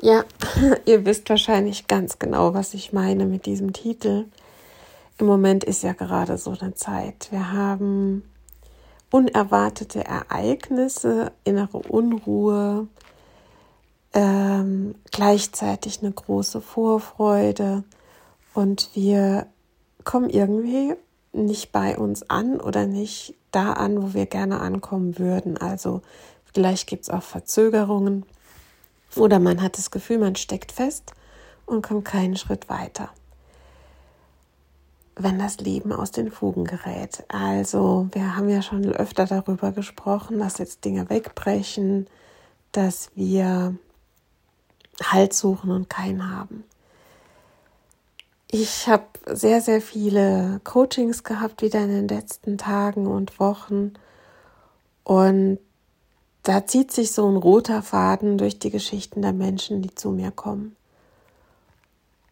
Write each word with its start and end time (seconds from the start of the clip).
Ja, 0.00 0.24
ihr 0.84 1.04
wisst 1.04 1.28
wahrscheinlich 1.28 1.88
ganz 1.88 2.18
genau, 2.18 2.54
was 2.54 2.74
ich 2.74 2.92
meine 2.92 3.26
mit 3.26 3.46
diesem 3.46 3.72
Titel. 3.72 4.26
Im 5.18 5.26
Moment 5.26 5.64
ist 5.64 5.82
ja 5.82 5.92
gerade 5.92 6.38
so 6.38 6.54
eine 6.58 6.74
Zeit. 6.74 7.28
Wir 7.32 7.52
haben 7.52 8.22
unerwartete 9.10 10.04
Ereignisse, 10.04 11.32
innere 11.42 11.78
Unruhe, 11.78 12.86
ähm, 14.12 14.94
gleichzeitig 15.10 16.00
eine 16.00 16.12
große 16.12 16.60
Vorfreude 16.60 17.82
und 18.54 18.90
wir 18.94 19.46
kommen 20.04 20.30
irgendwie 20.30 20.94
nicht 21.32 21.72
bei 21.72 21.98
uns 21.98 22.28
an 22.30 22.60
oder 22.60 22.86
nicht 22.86 23.34
da 23.50 23.72
an, 23.72 24.00
wo 24.02 24.14
wir 24.14 24.26
gerne 24.26 24.60
ankommen 24.60 25.18
würden. 25.18 25.56
Also 25.56 26.02
vielleicht 26.54 26.86
gibt 26.86 27.02
es 27.02 27.10
auch 27.10 27.22
Verzögerungen 27.22 28.24
oder 29.16 29.38
man 29.38 29.62
hat 29.62 29.78
das 29.78 29.90
Gefühl, 29.90 30.18
man 30.18 30.36
steckt 30.36 30.72
fest 30.72 31.12
und 31.66 31.82
kommt 31.82 32.04
keinen 32.04 32.36
Schritt 32.36 32.68
weiter. 32.68 33.10
Wenn 35.16 35.38
das 35.38 35.58
Leben 35.58 35.92
aus 35.92 36.12
den 36.12 36.30
Fugen 36.30 36.64
gerät. 36.64 37.24
Also, 37.28 38.08
wir 38.12 38.36
haben 38.36 38.48
ja 38.48 38.62
schon 38.62 38.86
öfter 38.86 39.26
darüber 39.26 39.72
gesprochen, 39.72 40.38
dass 40.38 40.58
jetzt 40.58 40.84
Dinge 40.84 41.10
wegbrechen, 41.10 42.06
dass 42.72 43.10
wir 43.16 43.74
Halt 45.02 45.32
suchen 45.32 45.70
und 45.70 45.88
keinen 45.88 46.28
haben. 46.28 46.64
Ich 48.50 48.88
habe 48.88 49.04
sehr, 49.26 49.60
sehr 49.60 49.80
viele 49.80 50.60
Coachings 50.64 51.22
gehabt, 51.22 51.62
wieder 51.62 51.80
in 51.80 51.90
den 51.90 52.08
letzten 52.08 52.58
Tagen 52.58 53.06
und 53.06 53.38
Wochen. 53.38 53.92
Und 55.04 55.58
da 56.48 56.66
zieht 56.66 56.92
sich 56.92 57.12
so 57.12 57.28
ein 57.28 57.36
roter 57.36 57.82
Faden 57.82 58.38
durch 58.38 58.58
die 58.58 58.70
Geschichten 58.70 59.20
der 59.20 59.34
Menschen, 59.34 59.82
die 59.82 59.94
zu 59.94 60.10
mir 60.10 60.30
kommen. 60.30 60.74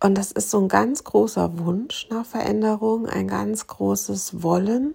Und 0.01 0.17
das 0.17 0.33
ist 0.33 0.51
so 0.51 0.59
ein 0.59 0.69
ganz 0.69 1.05
großer 1.05 1.59
Wunsch 1.59 2.07
nach 2.09 2.25
Veränderung, 2.25 3.07
ein 3.07 3.29
ganz 3.29 3.67
großes 3.67 4.43
Wollen 4.43 4.95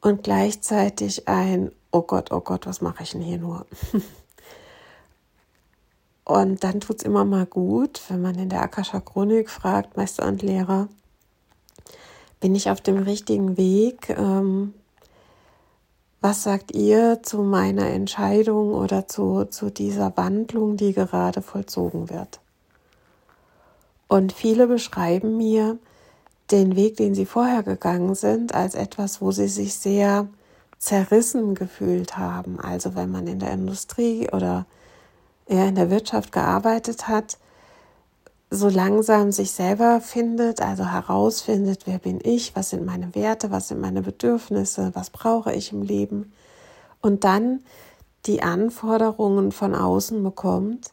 und 0.00 0.22
gleichzeitig 0.22 1.28
ein, 1.28 1.72
oh 1.90 2.00
Gott, 2.00 2.32
oh 2.32 2.40
Gott, 2.40 2.66
was 2.66 2.80
mache 2.80 3.02
ich 3.02 3.10
denn 3.10 3.20
hier 3.20 3.36
nur? 3.36 3.66
und 6.24 6.64
dann 6.64 6.80
tut 6.80 7.00
es 7.00 7.02
immer 7.02 7.26
mal 7.26 7.44
gut, 7.44 8.00
wenn 8.08 8.22
man 8.22 8.38
in 8.38 8.48
der 8.48 8.62
Akasha 8.62 9.00
Chronik 9.00 9.50
fragt, 9.50 9.98
Meister 9.98 10.26
und 10.26 10.40
Lehrer, 10.40 10.88
bin 12.40 12.54
ich 12.54 12.70
auf 12.70 12.80
dem 12.80 12.96
richtigen 12.96 13.58
Weg? 13.58 14.08
Ähm, 14.08 14.72
was 16.20 16.42
sagt 16.42 16.72
ihr 16.72 17.22
zu 17.22 17.42
meiner 17.42 17.88
Entscheidung 17.90 18.74
oder 18.74 19.06
zu, 19.06 19.44
zu 19.44 19.70
dieser 19.70 20.16
Wandlung, 20.16 20.76
die 20.76 20.92
gerade 20.92 21.42
vollzogen 21.42 22.10
wird? 22.10 22.40
Und 24.08 24.32
viele 24.32 24.66
beschreiben 24.66 25.36
mir 25.36 25.78
den 26.50 26.76
Weg, 26.76 26.96
den 26.96 27.14
sie 27.14 27.26
vorher 27.26 27.62
gegangen 27.62 28.14
sind, 28.14 28.54
als 28.54 28.74
etwas, 28.74 29.20
wo 29.20 29.30
sie 29.32 29.48
sich 29.48 29.74
sehr 29.74 30.26
zerrissen 30.78 31.54
gefühlt 31.54 32.16
haben. 32.16 32.58
Also 32.58 32.94
wenn 32.94 33.10
man 33.10 33.26
in 33.26 33.38
der 33.38 33.52
Industrie 33.52 34.28
oder 34.30 34.64
eher 35.46 35.66
in 35.66 35.74
der 35.74 35.90
Wirtschaft 35.90 36.32
gearbeitet 36.32 37.06
hat, 37.06 37.38
so 38.50 38.68
langsam 38.68 39.30
sich 39.30 39.52
selber 39.52 40.00
findet, 40.00 40.62
also 40.62 40.86
herausfindet, 40.86 41.82
wer 41.86 41.98
bin 41.98 42.18
ich, 42.22 42.56
was 42.56 42.70
sind 42.70 42.86
meine 42.86 43.14
Werte, 43.14 43.50
was 43.50 43.68
sind 43.68 43.80
meine 43.80 44.02
Bedürfnisse, 44.02 44.90
was 44.94 45.10
brauche 45.10 45.52
ich 45.52 45.72
im 45.72 45.82
Leben. 45.82 46.32
Und 47.00 47.24
dann 47.24 47.60
die 48.26 48.42
Anforderungen 48.42 49.52
von 49.52 49.74
außen 49.74 50.22
bekommt, 50.22 50.90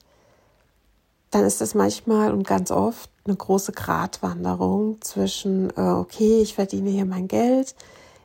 dann 1.32 1.46
ist 1.46 1.62
es 1.62 1.76
manchmal 1.76 2.32
und 2.32 2.46
ganz 2.46 2.72
oft 2.72 3.10
eine 3.26 3.36
große 3.36 3.72
Gratwanderung 3.72 5.02
zwischen, 5.02 5.70
äh, 5.76 5.82
okay, 5.82 6.42
ich 6.42 6.56
verdiene 6.56 6.90
hier 6.90 7.06
mein 7.06 7.28
Geld, 7.28 7.76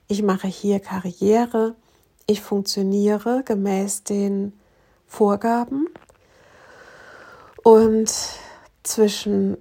ich 0.09 0.23
mache 0.23 0.49
hier 0.49 0.81
Karriere, 0.81 1.75
ich 2.27 2.41
funktioniere 2.41 3.43
gemäß 3.45 4.05
den 4.05 4.53
Vorgaben. 5.07 5.89
Und 7.63 8.13
zwischen 8.83 9.57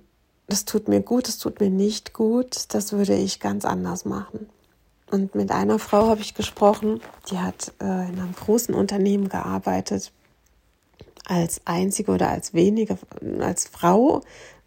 das 0.49 0.65
tut 0.65 0.87
mir 0.87 1.01
gut, 1.01 1.27
das 1.27 1.37
tut 1.37 1.59
mir 1.59 1.69
nicht 1.69 2.13
gut, 2.13 2.73
das 2.73 2.91
würde 2.91 3.15
ich 3.15 3.39
ganz 3.39 3.65
anders 3.65 4.03
machen. 4.03 4.49
Und 5.11 5.35
mit 5.35 5.51
einer 5.51 5.79
Frau 5.79 6.07
habe 6.07 6.21
ich 6.21 6.33
gesprochen, 6.33 7.01
die 7.29 7.37
hat 7.37 7.73
äh, 7.79 7.85
in 7.85 8.19
einem 8.19 8.33
großen 8.35 8.73
Unternehmen 8.73 9.29
gearbeitet, 9.29 10.11
als 11.25 11.61
einzige 11.65 12.11
oder 12.11 12.29
als 12.29 12.53
wenige, 12.53 12.97
als 13.39 13.67
Frau 13.67 14.21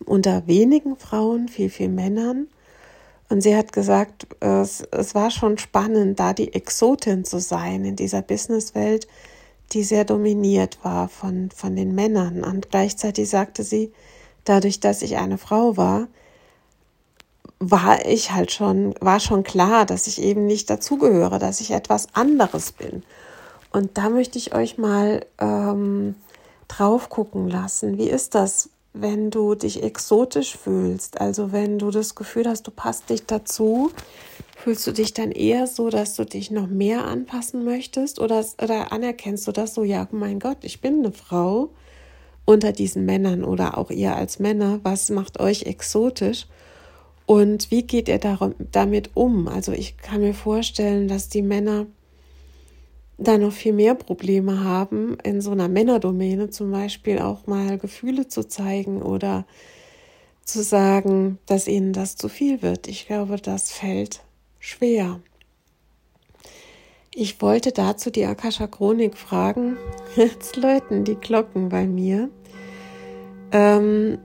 unter 0.05 0.47
wenigen 0.47 0.97
Frauen, 0.97 1.49
viel, 1.49 1.71
viel 1.71 1.89
Männern. 1.89 2.47
Und 3.29 3.41
sie 3.41 3.57
hat 3.57 3.73
gesagt, 3.73 4.27
es, 4.41 4.83
es 4.93 5.15
war 5.15 5.31
schon 5.31 5.59
spannend, 5.59 6.21
da 6.21 6.33
die 6.33 6.53
Exotin 6.55 7.25
zu 7.25 7.41
sein 7.41 7.85
in 7.85 7.97
dieser 7.97 8.23
Businesswelt, 8.23 9.09
die 9.73 9.83
sehr 9.83 10.05
dominiert 10.05 10.79
war 10.85 11.09
von, 11.09 11.51
von 11.51 11.75
den 11.75 11.95
Männern. 11.95 12.45
Und 12.45 12.71
gleichzeitig 12.71 13.29
sagte 13.29 13.65
sie, 13.65 13.93
dadurch, 14.45 14.81
dass 14.81 15.03
ich 15.03 15.17
eine 15.17 15.39
Frau 15.39 15.77
war, 15.77 16.09
war 17.59 18.07
ich 18.07 18.33
halt 18.33 18.51
schon, 18.51 18.95
war 19.01 19.21
schon 19.21 19.45
klar, 19.45 19.87
dass 19.87 20.09
ich 20.09 20.21
eben 20.21 20.47
nicht 20.47 20.69
dazugehöre, 20.69 21.39
dass 21.39 21.61
ich 21.61 21.71
etwas 21.71 22.09
anderes 22.15 22.73
bin. 22.73 23.05
Und 23.71 23.97
da 23.97 24.11
möchte 24.11 24.37
ich 24.37 24.55
euch 24.55 24.79
mal 24.79 25.25
ähm, 25.39 26.17
drauf 26.69 27.09
gucken 27.09 27.49
lassen. 27.49 27.99
Wie 27.99 28.11
ist 28.11 28.35
das, 28.35 28.71
wenn 28.93 29.31
du 29.31 29.55
dich 29.55 29.83
exotisch 29.83 30.57
fühlst? 30.57 31.21
Also 31.21 31.53
wenn 31.53 31.79
du 31.79 31.91
das 31.91 32.15
Gefühl 32.15 32.49
hast, 32.49 32.67
du 32.67 32.71
passt 32.71 33.11
dich 33.11 33.27
dazu, 33.27 33.93
fühlst 34.57 34.87
du 34.87 34.93
dich 34.93 35.15
dann 35.15 35.31
eher 35.31 35.67
so, 35.67 35.89
dass 35.89 36.17
du 36.17 36.25
dich 36.25 36.51
noch 36.51 36.67
mehr 36.67 37.05
anpassen 37.05 37.65
möchtest? 37.65 38.21
Oder, 38.21 38.45
oder 38.61 38.93
anerkennst 38.93 39.47
du 39.47 39.53
das 39.53 39.75
so, 39.75 39.85
ja, 39.85 40.07
mein 40.11 40.41
Gott, 40.41 40.59
ich 40.63 40.81
bin 40.81 40.99
eine 40.99 41.13
Frau 41.13 41.71
unter 42.45 42.73
diesen 42.73 43.05
Männern 43.05 43.45
oder 43.45 43.79
auch 43.79 43.91
ihr 43.91 44.17
als 44.17 44.39
Männer, 44.39 44.81
was 44.83 45.11
macht 45.11 45.41
euch 45.41 45.65
exotisch 45.65 46.47
und 47.27 47.71
wie 47.71 47.83
geht 47.83 48.09
ihr 48.09 48.21
damit 48.73 49.11
um? 49.15 49.49
Also 49.49 49.73
ich 49.73 49.97
kann 49.97 50.21
mir 50.21 50.35
vorstellen, 50.35 51.09
dass 51.09 51.29
die 51.29 51.43
Männer 51.43 51.87
da 53.19 53.39
noch 53.39 53.53
viel 53.53 53.73
mehr 53.73 53.95
Probleme 53.95 54.65
haben, 54.65 55.17
in 55.23 55.41
so 55.41 55.53
einer 55.53 55.69
Männerdomäne 55.69 56.51
zum 56.51 56.73
Beispiel 56.73 57.21
auch 57.21 57.47
mal 57.47 57.79
Gefühle 57.79 58.27
zu 58.27 58.49
zeigen 58.49 59.03
oder 59.03 59.47
zu 60.45 60.63
sagen, 60.63 61.39
dass 61.47 61.69
ihnen 61.69 61.93
das 61.93 62.17
zu 62.17 62.29
viel 62.29 62.63
wird. 62.63 62.89
Ich 62.89 63.07
glaube, 63.07 63.37
das 63.37 63.71
fällt 63.71 64.23
schwer. 64.59 65.21
Ich 67.15 67.43
wollte 67.43 67.73
dazu 67.73 68.11
die 68.11 68.25
Akasha 68.25 68.67
Chronik 68.67 69.19
fragen. 69.19 69.77
Jetzt 70.17 70.57
läuten 70.57 71.05
die 71.05 71.17
Glocken 71.17 71.69
bei 71.69 71.87
mir. 71.87 72.31
Ähm, 73.53 74.19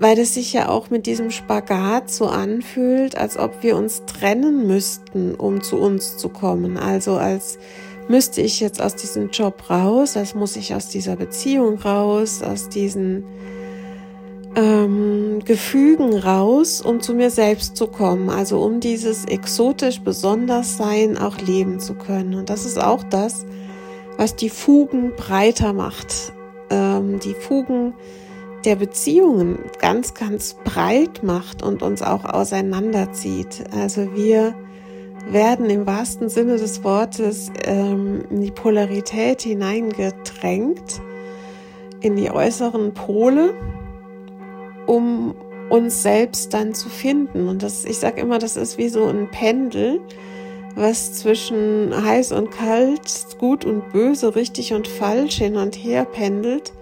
weil 0.00 0.18
es 0.18 0.32
sich 0.34 0.54
ja 0.54 0.70
auch 0.70 0.88
mit 0.88 1.04
diesem 1.04 1.30
Spagat 1.30 2.10
so 2.10 2.26
anfühlt, 2.26 3.16
als 3.16 3.36
ob 3.36 3.62
wir 3.62 3.76
uns 3.76 4.02
trennen 4.06 4.66
müssten, 4.66 5.34
um 5.34 5.62
zu 5.62 5.76
uns 5.76 6.16
zu 6.16 6.30
kommen. 6.30 6.78
Also 6.78 7.16
als 7.16 7.58
müsste 8.08 8.40
ich 8.40 8.58
jetzt 8.58 8.80
aus 8.80 8.96
diesem 8.96 9.30
Job 9.30 9.70
raus, 9.70 10.16
als 10.16 10.34
muss 10.34 10.56
ich 10.56 10.74
aus 10.74 10.88
dieser 10.88 11.16
Beziehung 11.16 11.78
raus, 11.78 12.42
aus 12.42 12.70
diesen 12.70 13.24
ähm, 14.54 15.40
Gefügen 15.44 16.16
raus, 16.16 16.80
um 16.82 17.00
zu 17.00 17.14
mir 17.14 17.30
selbst 17.30 17.76
zu 17.76 17.86
kommen. 17.86 18.30
Also 18.30 18.60
um 18.62 18.80
dieses 18.80 19.24
exotisch 19.24 20.00
besonders 20.00 20.76
sein 20.76 21.18
auch 21.18 21.38
leben 21.38 21.80
zu 21.80 21.94
können. 21.94 22.34
Und 22.34 22.50
das 22.50 22.64
ist 22.64 22.82
auch 22.82 23.02
das, 23.04 23.46
was 24.16 24.36
die 24.36 24.50
Fugen 24.50 25.14
breiter 25.16 25.72
macht. 25.72 26.32
Ähm, 26.70 27.18
die 27.20 27.34
Fugen 27.34 27.94
der 28.64 28.76
Beziehungen 28.76 29.58
ganz, 29.80 30.14
ganz 30.14 30.56
breit 30.64 31.22
macht 31.22 31.62
und 31.62 31.82
uns 31.82 32.02
auch 32.02 32.24
auseinanderzieht. 32.24 33.64
Also 33.74 34.14
wir 34.14 34.54
werden 35.28 35.70
im 35.70 35.86
wahrsten 35.86 36.28
Sinne 36.28 36.56
des 36.56 36.84
Wortes 36.84 37.50
ähm, 37.64 38.22
in 38.30 38.40
die 38.40 38.50
Polarität 38.50 39.42
hineingedrängt, 39.42 41.00
in 42.00 42.16
die 42.16 42.30
äußeren 42.30 42.94
Pole, 42.94 43.54
um 44.92 45.34
uns 45.70 46.02
selbst 46.02 46.52
dann 46.52 46.74
zu 46.74 46.90
finden. 46.90 47.48
Und 47.48 47.62
das, 47.62 47.86
ich 47.86 47.98
sage 47.98 48.20
immer, 48.20 48.38
das 48.38 48.58
ist 48.58 48.76
wie 48.76 48.90
so 48.90 49.06
ein 49.06 49.30
Pendel, 49.30 50.00
was 50.74 51.14
zwischen 51.14 51.92
heiß 52.04 52.32
und 52.32 52.50
kalt, 52.50 53.38
gut 53.38 53.64
und 53.64 53.90
böse, 53.90 54.36
richtig 54.36 54.74
und 54.74 54.86
falsch 54.86 55.38
hin 55.38 55.56
und 55.56 55.76
her 55.76 56.04
pendelt. 56.04 56.74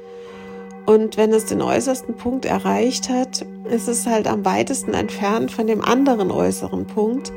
Und 0.86 1.16
wenn 1.16 1.32
es 1.32 1.44
den 1.44 1.62
äußersten 1.62 2.16
Punkt 2.16 2.46
erreicht 2.46 3.08
hat, 3.08 3.46
ist 3.70 3.86
es 3.86 4.06
halt 4.06 4.26
am 4.26 4.44
weitesten 4.44 4.92
entfernt 4.92 5.52
von 5.52 5.68
dem 5.68 5.84
anderen 5.84 6.32
äußeren 6.32 6.86
Punkt. 6.86 7.30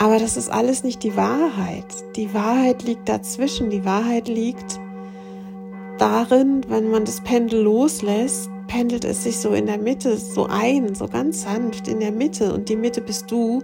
Aber 0.00 0.18
das 0.18 0.36
ist 0.36 0.50
alles 0.50 0.82
nicht 0.82 1.04
die 1.04 1.14
Wahrheit. 1.14 1.86
Die 2.16 2.34
Wahrheit 2.34 2.82
liegt 2.82 3.08
dazwischen. 3.08 3.70
Die 3.70 3.84
Wahrheit 3.84 4.26
liegt 4.26 4.80
darin, 5.98 6.62
wenn 6.68 6.90
man 6.90 7.04
das 7.04 7.20
Pendel 7.20 7.62
loslässt, 7.62 8.50
pendelt 8.68 9.04
es 9.04 9.24
sich 9.24 9.38
so 9.38 9.50
in 9.50 9.66
der 9.66 9.78
Mitte 9.78 10.16
so 10.16 10.46
ein, 10.46 10.94
so 10.94 11.08
ganz 11.08 11.42
sanft 11.42 11.88
in 11.88 11.98
der 11.98 12.12
Mitte. 12.12 12.52
Und 12.54 12.68
die 12.68 12.76
Mitte 12.76 13.00
bist 13.00 13.30
du. 13.30 13.62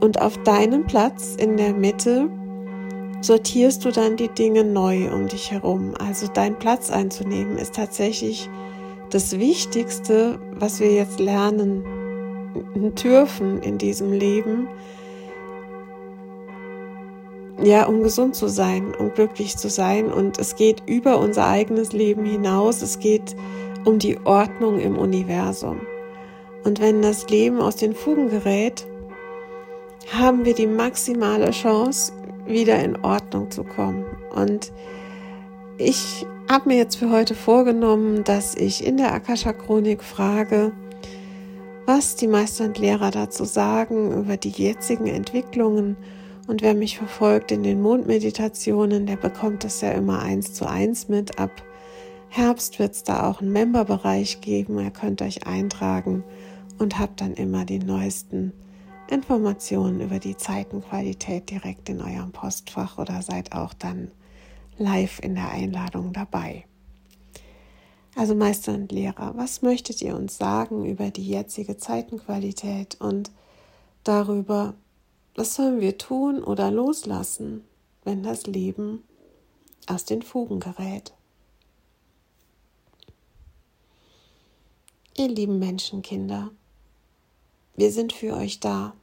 Und 0.00 0.20
auf 0.20 0.38
deinem 0.44 0.86
Platz 0.86 1.34
in 1.36 1.56
der 1.56 1.74
Mitte 1.74 2.28
sortierst 3.20 3.84
du 3.84 3.90
dann 3.90 4.16
die 4.16 4.28
Dinge 4.28 4.64
neu 4.64 5.12
um 5.12 5.26
dich 5.28 5.50
herum. 5.50 5.94
Also 5.98 6.26
dein 6.32 6.58
Platz 6.58 6.90
einzunehmen 6.90 7.56
ist 7.56 7.74
tatsächlich 7.74 8.48
das 9.10 9.38
Wichtigste, 9.38 10.38
was 10.54 10.80
wir 10.80 10.92
jetzt 10.92 11.20
lernen 11.20 11.84
dürfen 13.02 13.62
in 13.62 13.78
diesem 13.78 14.12
Leben. 14.12 14.68
Ja, 17.62 17.86
um 17.86 18.02
gesund 18.02 18.34
zu 18.34 18.48
sein, 18.48 18.92
um 18.98 19.12
glücklich 19.12 19.56
zu 19.56 19.68
sein. 19.68 20.06
Und 20.10 20.38
es 20.38 20.56
geht 20.56 20.82
über 20.86 21.20
unser 21.20 21.46
eigenes 21.46 21.92
Leben 21.92 22.24
hinaus. 22.24 22.82
Es 22.82 22.98
geht 22.98 23.36
um 23.84 23.98
die 23.98 24.18
Ordnung 24.24 24.78
im 24.78 24.96
Universum. 24.96 25.80
Und 26.64 26.80
wenn 26.80 27.02
das 27.02 27.28
Leben 27.28 27.60
aus 27.60 27.76
den 27.76 27.94
Fugen 27.94 28.30
gerät, 28.30 28.86
haben 30.12 30.44
wir 30.44 30.54
die 30.54 30.66
maximale 30.66 31.50
Chance, 31.50 32.12
wieder 32.46 32.82
in 32.82 32.96
Ordnung 33.04 33.50
zu 33.50 33.64
kommen. 33.64 34.04
Und 34.34 34.72
ich 35.78 36.26
habe 36.50 36.68
mir 36.68 36.76
jetzt 36.76 36.96
für 36.96 37.10
heute 37.10 37.34
vorgenommen, 37.34 38.24
dass 38.24 38.54
ich 38.54 38.84
in 38.84 38.96
der 38.96 39.12
Akasha-Chronik 39.12 40.02
frage, 40.02 40.72
was 41.86 42.16
die 42.16 42.28
Meister 42.28 42.64
und 42.64 42.78
Lehrer 42.78 43.10
dazu 43.10 43.44
sagen 43.44 44.12
über 44.12 44.36
die 44.36 44.50
jetzigen 44.50 45.06
Entwicklungen. 45.06 45.96
Und 46.46 46.62
wer 46.62 46.74
mich 46.74 46.98
verfolgt 46.98 47.52
in 47.52 47.62
den 47.62 47.80
Mondmeditationen, 47.80 49.06
der 49.06 49.16
bekommt 49.16 49.64
das 49.64 49.80
ja 49.80 49.92
immer 49.92 50.20
eins 50.20 50.52
zu 50.52 50.66
eins 50.66 51.08
mit. 51.08 51.38
Ab 51.38 51.50
Herbst 52.34 52.78
wird 52.78 52.94
es 52.94 53.04
da 53.04 53.28
auch 53.28 53.42
einen 53.42 53.52
Memberbereich 53.52 54.40
geben. 54.40 54.78
Ihr 54.78 54.90
könnt 54.90 55.20
euch 55.20 55.46
eintragen 55.46 56.24
und 56.78 56.98
habt 56.98 57.20
dann 57.20 57.34
immer 57.34 57.66
die 57.66 57.78
neuesten 57.78 58.54
Informationen 59.10 60.00
über 60.00 60.18
die 60.18 60.38
Zeitenqualität 60.38 61.50
direkt 61.50 61.90
in 61.90 62.00
eurem 62.00 62.32
Postfach 62.32 62.96
oder 62.96 63.20
seid 63.20 63.52
auch 63.52 63.74
dann 63.74 64.10
live 64.78 65.20
in 65.22 65.34
der 65.34 65.50
Einladung 65.50 66.14
dabei. 66.14 66.64
Also 68.16 68.34
Meister 68.34 68.72
und 68.72 68.90
Lehrer, 68.92 69.34
was 69.36 69.60
möchtet 69.60 70.00
ihr 70.00 70.16
uns 70.16 70.38
sagen 70.38 70.86
über 70.86 71.10
die 71.10 71.28
jetzige 71.28 71.76
Zeitenqualität 71.76 72.98
und 72.98 73.30
darüber, 74.04 74.72
was 75.34 75.54
sollen 75.54 75.82
wir 75.82 75.98
tun 75.98 76.42
oder 76.42 76.70
loslassen, 76.70 77.62
wenn 78.04 78.22
das 78.22 78.46
Leben 78.46 79.04
aus 79.86 80.06
den 80.06 80.22
Fugen 80.22 80.60
gerät? 80.60 81.12
Ihr 85.14 85.28
lieben 85.28 85.58
Menschenkinder, 85.58 86.50
wir 87.76 87.92
sind 87.92 88.14
für 88.14 88.34
euch 88.34 88.60
da. 88.60 88.94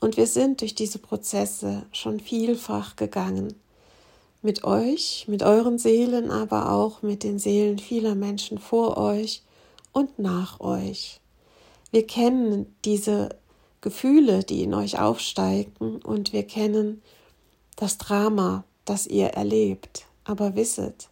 Und 0.00 0.16
wir 0.16 0.26
sind 0.26 0.62
durch 0.62 0.74
diese 0.74 0.98
Prozesse 0.98 1.86
schon 1.92 2.18
vielfach 2.18 2.96
gegangen. 2.96 3.54
Mit 4.42 4.64
euch, 4.64 5.26
mit 5.28 5.44
euren 5.44 5.78
Seelen, 5.78 6.32
aber 6.32 6.72
auch 6.72 7.02
mit 7.02 7.22
den 7.22 7.38
Seelen 7.38 7.78
vieler 7.78 8.16
Menschen 8.16 8.58
vor 8.58 8.96
euch 8.96 9.42
und 9.92 10.18
nach 10.18 10.58
euch. 10.58 11.20
Wir 11.92 12.04
kennen 12.04 12.74
diese 12.84 13.28
Gefühle, 13.80 14.42
die 14.42 14.64
in 14.64 14.74
euch 14.74 14.98
aufsteigen 14.98 16.02
und 16.02 16.32
wir 16.32 16.42
kennen 16.42 17.00
das 17.76 17.96
Drama, 17.96 18.64
das 18.84 19.06
ihr 19.06 19.28
erlebt. 19.28 20.06
Aber 20.24 20.56
wisset, 20.56 21.08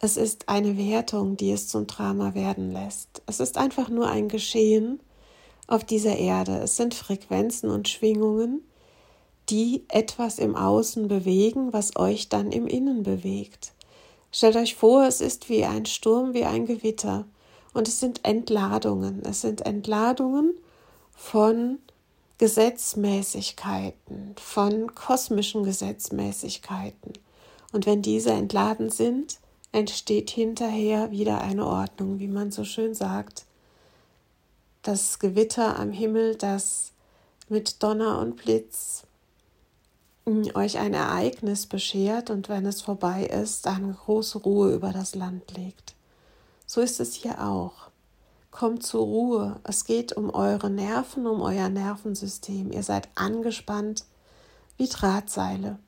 es 0.00 0.16
ist 0.16 0.48
eine 0.48 0.76
Wertung, 0.78 1.36
die 1.36 1.50
es 1.50 1.68
zum 1.68 1.86
Drama 1.86 2.34
werden 2.34 2.72
lässt. 2.72 3.22
Es 3.26 3.40
ist 3.40 3.58
einfach 3.58 3.88
nur 3.88 4.08
ein 4.08 4.28
Geschehen, 4.28 5.00
auf 5.68 5.84
dieser 5.84 6.16
Erde. 6.16 6.58
Es 6.58 6.76
sind 6.76 6.94
Frequenzen 6.94 7.70
und 7.70 7.88
Schwingungen, 7.88 8.62
die 9.48 9.84
etwas 9.88 10.40
im 10.40 10.56
Außen 10.56 11.06
bewegen, 11.06 11.72
was 11.72 11.94
euch 11.96 12.28
dann 12.28 12.50
im 12.50 12.66
Innen 12.66 13.04
bewegt. 13.04 13.72
Stellt 14.32 14.56
euch 14.56 14.74
vor, 14.74 15.06
es 15.06 15.20
ist 15.20 15.48
wie 15.48 15.64
ein 15.64 15.86
Sturm, 15.86 16.34
wie 16.34 16.44
ein 16.44 16.66
Gewitter. 16.66 17.26
Und 17.72 17.86
es 17.86 18.00
sind 18.00 18.24
Entladungen. 18.24 19.22
Es 19.24 19.42
sind 19.42 19.64
Entladungen 19.64 20.54
von 21.12 21.78
Gesetzmäßigkeiten, 22.38 24.34
von 24.36 24.94
kosmischen 24.94 25.64
Gesetzmäßigkeiten. 25.64 27.12
Und 27.72 27.86
wenn 27.86 28.02
diese 28.02 28.30
entladen 28.30 28.90
sind, 28.90 29.38
entsteht 29.72 30.30
hinterher 30.30 31.10
wieder 31.10 31.40
eine 31.40 31.66
Ordnung, 31.66 32.18
wie 32.18 32.28
man 32.28 32.50
so 32.50 32.64
schön 32.64 32.94
sagt 32.94 33.44
das 34.88 35.18
Gewitter 35.18 35.78
am 35.78 35.92
Himmel, 35.92 36.36
das 36.36 36.92
mit 37.50 37.82
Donner 37.82 38.20
und 38.20 38.36
Blitz 38.36 39.02
hm, 40.24 40.50
euch 40.54 40.78
ein 40.78 40.94
Ereignis 40.94 41.66
beschert 41.66 42.30
und 42.30 42.48
wenn 42.48 42.64
es 42.64 42.80
vorbei 42.80 43.24
ist, 43.24 43.66
eine 43.66 43.92
große 43.92 44.38
Ruhe 44.38 44.72
über 44.72 44.92
das 44.92 45.14
Land 45.14 45.54
legt. 45.56 45.94
So 46.66 46.80
ist 46.80 47.00
es 47.00 47.14
hier 47.14 47.46
auch. 47.46 47.90
Kommt 48.50 48.82
zur 48.82 49.04
Ruhe. 49.04 49.60
Es 49.62 49.84
geht 49.84 50.14
um 50.14 50.30
eure 50.30 50.70
Nerven, 50.70 51.26
um 51.26 51.42
euer 51.42 51.68
Nervensystem. 51.68 52.72
Ihr 52.72 52.82
seid 52.82 53.08
angespannt 53.14 54.04
wie 54.78 54.88
Drahtseile. 54.88 55.78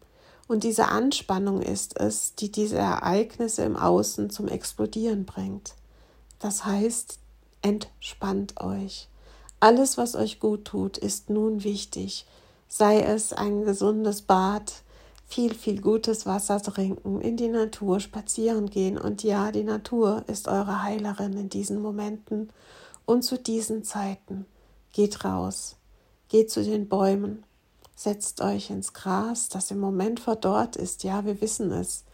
Und 0.51 0.65
diese 0.65 0.89
Anspannung 0.89 1.63
ist 1.63 1.97
es, 2.01 2.35
die 2.35 2.51
diese 2.51 2.77
Ereignisse 2.77 3.63
im 3.63 3.77
Außen 3.77 4.31
zum 4.31 4.49
Explodieren 4.49 5.25
bringt. 5.25 5.77
Das 6.41 6.65
heißt, 6.65 7.21
entspannt 7.63 8.61
euch. 8.61 9.07
Alles, 9.61 9.97
was 9.97 10.17
euch 10.17 10.41
gut 10.41 10.65
tut, 10.65 10.99
ist 10.99 11.31
nun 11.31 11.63
wichtig. 11.63 12.27
Sei 12.67 13.01
es 13.01 13.33
ein 13.33 13.63
gesundes 13.63 14.23
Bad, 14.23 14.73
viel, 15.25 15.55
viel 15.55 15.81
gutes 15.81 16.27
Wasser 16.27 16.61
trinken, 16.61 17.21
in 17.21 17.37
die 17.37 17.47
Natur 17.47 18.01
spazieren 18.01 18.71
gehen. 18.71 18.99
Und 18.99 19.23
ja, 19.23 19.53
die 19.53 19.63
Natur 19.63 20.25
ist 20.27 20.49
eure 20.49 20.83
Heilerin 20.83 21.35
in 21.35 21.49
diesen 21.49 21.81
Momenten 21.81 22.51
und 23.07 23.23
zu 23.23 23.39
diesen 23.39 23.85
Zeiten. 23.85 24.47
Geht 24.93 25.25
raus, 25.25 25.77
geht 26.29 26.51
zu 26.51 26.65
den 26.65 26.89
Bäumen, 26.89 27.45
setzt 28.01 28.41
euch 28.41 28.71
ins 28.71 28.95
Gras, 28.95 29.51
das 29.51 29.71
im 29.71 29.79
Moment 29.79 30.21
verdorrt 30.21 30.75
ist. 30.75 31.05
Ja, 31.05 31.27
wir 31.27 31.43
wissen 31.43 31.71
es. 31.71 32.05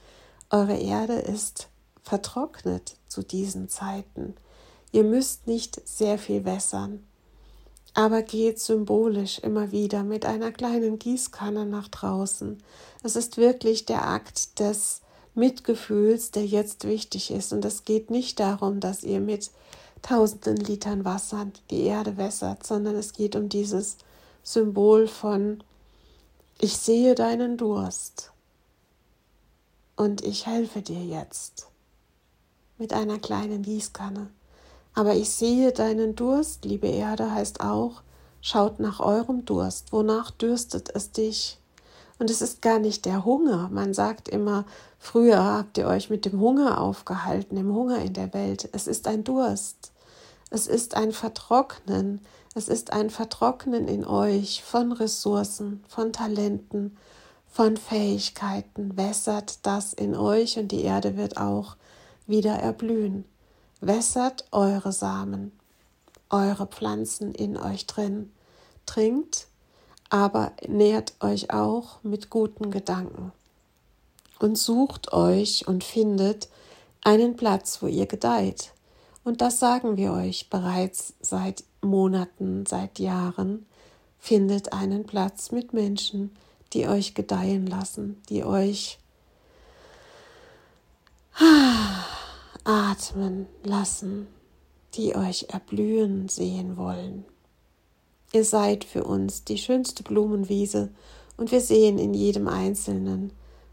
Eure 0.50 0.76
Erde 0.76 1.14
ist 1.14 1.68
vertrocknet 2.02 2.96
zu 3.06 3.22
diesen 3.22 3.68
Zeiten. 3.68 4.34
Ihr 4.90 5.04
müsst 5.04 5.46
nicht 5.46 5.80
sehr 5.88 6.18
viel 6.18 6.44
wässern, 6.44 7.04
aber 7.94 8.22
geht 8.22 8.58
symbolisch 8.58 9.38
immer 9.38 9.70
wieder 9.70 10.02
mit 10.02 10.26
einer 10.26 10.50
kleinen 10.50 10.98
Gießkanne 10.98 11.66
nach 11.66 11.86
draußen. 11.86 12.60
Es 13.04 13.14
ist 13.14 13.36
wirklich 13.36 13.86
der 13.86 14.08
Akt 14.08 14.58
des 14.58 15.02
Mitgefühls, 15.36 16.32
der 16.32 16.46
jetzt 16.46 16.84
wichtig 16.84 17.30
ist. 17.30 17.52
Und 17.52 17.64
es 17.64 17.84
geht 17.84 18.10
nicht 18.10 18.40
darum, 18.40 18.80
dass 18.80 19.04
ihr 19.04 19.20
mit 19.20 19.52
tausenden 20.02 20.56
Litern 20.56 21.04
Wasser 21.04 21.46
die 21.70 21.82
Erde 21.82 22.16
wässert, 22.16 22.66
sondern 22.66 22.96
es 22.96 23.12
geht 23.12 23.36
um 23.36 23.48
dieses 23.48 23.98
Symbol 24.42 25.06
von 25.06 25.62
ich 26.58 26.78
sehe 26.78 27.14
deinen 27.14 27.58
Durst 27.58 28.32
und 29.94 30.24
ich 30.24 30.46
helfe 30.46 30.80
dir 30.80 31.04
jetzt 31.04 31.68
mit 32.78 32.92
einer 32.92 33.18
kleinen 33.18 33.62
Gießkanne. 33.62 34.28
Aber 34.94 35.14
ich 35.14 35.28
sehe 35.30 35.72
deinen 35.72 36.16
Durst, 36.16 36.64
liebe 36.64 36.86
Erde, 36.86 37.30
heißt 37.30 37.60
auch, 37.60 38.02
schaut 38.40 38.80
nach 38.80 39.00
eurem 39.00 39.44
Durst. 39.44 39.92
Wonach 39.92 40.30
dürstet 40.30 40.88
es 40.94 41.12
dich? 41.12 41.58
Und 42.18 42.30
es 42.30 42.40
ist 42.40 42.62
gar 42.62 42.78
nicht 42.78 43.04
der 43.04 43.26
Hunger. 43.26 43.68
Man 43.70 43.92
sagt 43.92 44.26
immer, 44.26 44.64
früher 44.98 45.44
habt 45.44 45.76
ihr 45.76 45.86
euch 45.86 46.08
mit 46.08 46.24
dem 46.24 46.40
Hunger 46.40 46.80
aufgehalten, 46.80 47.58
im 47.58 47.74
Hunger 47.74 47.98
in 47.98 48.14
der 48.14 48.32
Welt. 48.32 48.70
Es 48.72 48.86
ist 48.86 49.06
ein 49.06 49.24
Durst. 49.24 49.92
Es 50.48 50.66
ist 50.66 50.94
ein 50.96 51.12
Vertrocknen. 51.12 52.20
Es 52.56 52.68
ist 52.68 52.94
ein 52.94 53.10
Vertrocknen 53.10 53.86
in 53.86 54.06
euch 54.06 54.62
von 54.64 54.92
Ressourcen, 54.92 55.84
von 55.88 56.14
Talenten, 56.14 56.96
von 57.46 57.76
Fähigkeiten. 57.76 58.96
Wässert 58.96 59.66
das 59.66 59.92
in 59.92 60.16
euch 60.16 60.58
und 60.58 60.72
die 60.72 60.80
Erde 60.80 61.18
wird 61.18 61.36
auch 61.36 61.76
wieder 62.26 62.54
erblühen. 62.54 63.26
Wässert 63.82 64.46
eure 64.52 64.92
Samen, 64.92 65.52
eure 66.30 66.66
Pflanzen 66.66 67.34
in 67.34 67.58
euch 67.58 67.84
drin. 67.86 68.32
Trinkt, 68.86 69.48
aber 70.08 70.52
nährt 70.66 71.12
euch 71.20 71.52
auch 71.52 72.02
mit 72.04 72.30
guten 72.30 72.70
Gedanken. 72.70 73.32
Und 74.38 74.56
sucht 74.56 75.12
euch 75.12 75.68
und 75.68 75.84
findet 75.84 76.48
einen 77.02 77.36
Platz, 77.36 77.82
wo 77.82 77.86
ihr 77.86 78.06
gedeiht. 78.06 78.72
Und 79.26 79.40
das 79.40 79.58
sagen 79.58 79.96
wir 79.96 80.12
euch 80.12 80.50
bereits 80.50 81.14
seit 81.20 81.64
Monaten, 81.82 82.64
seit 82.64 83.00
Jahren. 83.00 83.66
Findet 84.20 84.72
einen 84.72 85.04
Platz 85.04 85.50
mit 85.50 85.72
Menschen, 85.72 86.30
die 86.72 86.86
euch 86.86 87.14
gedeihen 87.14 87.66
lassen, 87.66 88.22
die 88.28 88.44
euch 88.44 89.00
atmen 92.64 93.46
lassen, 93.64 94.28
die 94.94 95.16
euch 95.16 95.46
erblühen 95.48 96.28
sehen 96.28 96.76
wollen. 96.76 97.24
Ihr 98.32 98.44
seid 98.44 98.84
für 98.84 99.02
uns 99.02 99.42
die 99.42 99.58
schönste 99.58 100.04
Blumenwiese 100.04 100.90
und 101.36 101.50
wir 101.50 101.60
sehen 101.60 101.98
in 101.98 102.14
jedem 102.14 102.46
Einzelnen 102.46 103.32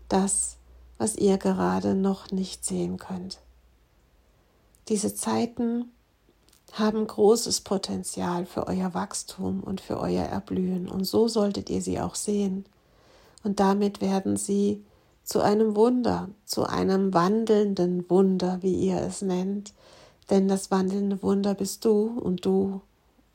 das, 0.09 0.57
was 0.97 1.15
ihr 1.15 1.37
gerade 1.37 1.93
noch 1.93 2.31
nicht 2.31 2.65
sehen 2.65 2.97
könnt. 2.97 3.42
Diese 4.89 5.15
Zeiten 5.15 5.91
haben 6.73 7.05
großes 7.05 7.61
Potenzial 7.61 8.45
für 8.45 8.67
euer 8.67 8.93
Wachstum 8.93 9.61
und 9.61 9.79
für 9.79 9.99
euer 9.99 10.25
Erblühen 10.25 10.89
und 10.89 11.05
so 11.05 11.27
solltet 11.27 11.69
ihr 11.69 11.81
sie 11.81 11.99
auch 11.99 12.15
sehen. 12.15 12.65
Und 13.43 13.59
damit 13.59 14.01
werden 14.01 14.37
sie 14.37 14.83
zu 15.23 15.41
einem 15.41 15.75
Wunder, 15.75 16.29
zu 16.45 16.65
einem 16.65 17.13
wandelnden 17.13 18.09
Wunder, 18.09 18.59
wie 18.61 18.73
ihr 18.73 18.97
es 18.97 19.21
nennt, 19.21 19.73
denn 20.29 20.47
das 20.47 20.71
wandelnde 20.71 21.21
Wunder 21.21 21.53
bist 21.53 21.85
du 21.85 22.19
und 22.19 22.45
du 22.45 22.81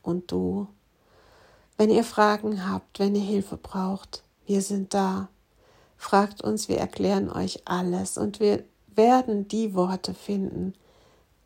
und 0.02 0.30
du. 0.32 0.66
Wenn 1.76 1.90
ihr 1.90 2.04
Fragen 2.04 2.68
habt, 2.68 2.98
wenn 2.98 3.14
ihr 3.14 3.22
Hilfe 3.22 3.56
braucht, 3.56 4.24
wir 4.46 4.62
sind 4.62 4.94
da. 4.94 5.28
Fragt 5.96 6.42
uns, 6.42 6.68
wir 6.68 6.78
erklären 6.78 7.30
euch 7.30 7.62
alles 7.66 8.18
und 8.18 8.40
wir 8.40 8.64
werden 8.94 9.48
die 9.48 9.74
Worte 9.74 10.12
finden, 10.12 10.74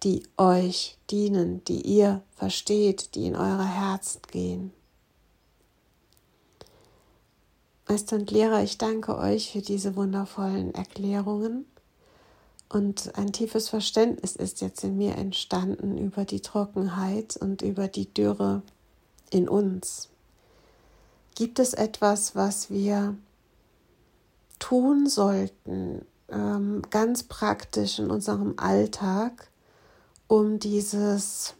die 0.02 0.22
euch 0.36 0.98
dienen, 1.10 1.62
die 1.64 1.80
ihr 1.82 2.22
versteht, 2.34 3.14
die 3.14 3.26
in 3.26 3.36
eure 3.36 3.66
Herzen 3.66 4.20
gehen. 4.30 4.72
Meister 7.88 8.16
und 8.16 8.30
Lehrer, 8.30 8.62
ich 8.62 8.78
danke 8.78 9.18
euch 9.18 9.52
für 9.52 9.60
diese 9.60 9.96
wundervollen 9.96 10.74
Erklärungen 10.74 11.66
und 12.72 13.18
ein 13.18 13.32
tiefes 13.32 13.68
Verständnis 13.68 14.34
ist 14.34 14.62
jetzt 14.62 14.82
in 14.82 14.96
mir 14.96 15.16
entstanden 15.16 15.98
über 15.98 16.24
die 16.24 16.40
Trockenheit 16.40 17.36
und 17.36 17.60
über 17.60 17.86
die 17.86 18.12
Dürre 18.12 18.62
in 19.30 19.46
uns. 19.46 20.08
Gibt 21.34 21.58
es 21.58 21.74
etwas, 21.74 22.34
was 22.34 22.70
wir 22.70 23.14
tun 24.58 25.06
sollten, 25.06 26.06
ähm, 26.30 26.80
ganz 26.88 27.24
praktisch 27.24 27.98
in 27.98 28.10
unserem 28.10 28.54
Alltag, 28.56 29.50
um 30.32 30.58
dieses 30.58 31.52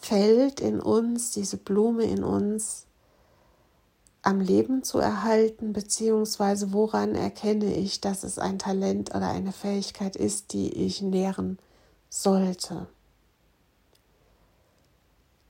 Feld 0.00 0.58
in 0.58 0.80
uns, 0.80 1.30
diese 1.30 1.56
Blume 1.56 2.02
in 2.02 2.24
uns 2.24 2.86
am 4.22 4.40
Leben 4.40 4.82
zu 4.82 4.98
erhalten, 4.98 5.72
beziehungsweise 5.72 6.72
woran 6.72 7.14
erkenne 7.14 7.72
ich, 7.76 8.00
dass 8.00 8.24
es 8.24 8.40
ein 8.40 8.58
Talent 8.58 9.10
oder 9.10 9.28
eine 9.28 9.52
Fähigkeit 9.52 10.16
ist, 10.16 10.52
die 10.54 10.72
ich 10.72 11.02
nähren 11.02 11.56
sollte. 12.08 12.88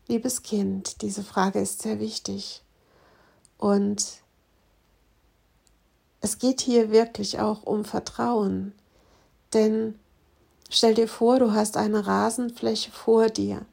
Liebes 0.07 0.43
Kind, 0.43 1.01
diese 1.01 1.23
Frage 1.23 1.61
ist 1.61 1.81
sehr 1.81 1.99
wichtig 1.99 2.63
und 3.57 4.21
es 6.21 6.39
geht 6.39 6.61
hier 6.61 6.91
wirklich 6.91 7.41
auch 7.41 7.63
um 7.63 7.87
Vertrauen, 7.87 8.75
denn 9.55 9.99
stell 10.69 10.95
dir 10.95 11.09
vor, 11.09 11.39
du 11.39 11.53
hast 11.53 11.77
eine 11.77 12.07
Rasenfläche 12.07 12.91
vor 12.91 13.29
dir 13.29 13.67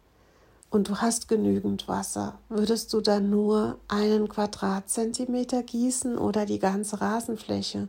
und 0.69 0.89
du 0.89 0.97
hast 0.97 1.27
genügend 1.27 1.87
Wasser, 1.87 2.37
würdest 2.49 2.91
du 2.93 3.01
dann 3.01 3.29
nur 3.29 3.77
einen 3.87 4.27
Quadratzentimeter 4.27 5.63
gießen 5.63 6.17
oder 6.17 6.45
die 6.45 6.59
ganze 6.59 7.01
Rasenfläche? 7.01 7.87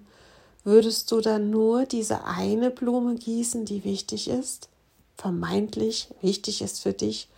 Würdest 0.64 1.12
du 1.12 1.20
dann 1.20 1.50
nur 1.50 1.86
diese 1.86 2.24
eine 2.24 2.70
Blume 2.70 3.14
gießen, 3.14 3.64
die 3.64 3.84
wichtig 3.84 4.28
ist, 4.28 4.68
vermeintlich 5.16 6.08
wichtig 6.22 6.60
ist 6.62 6.80
für 6.80 6.92
dich, 6.92 7.28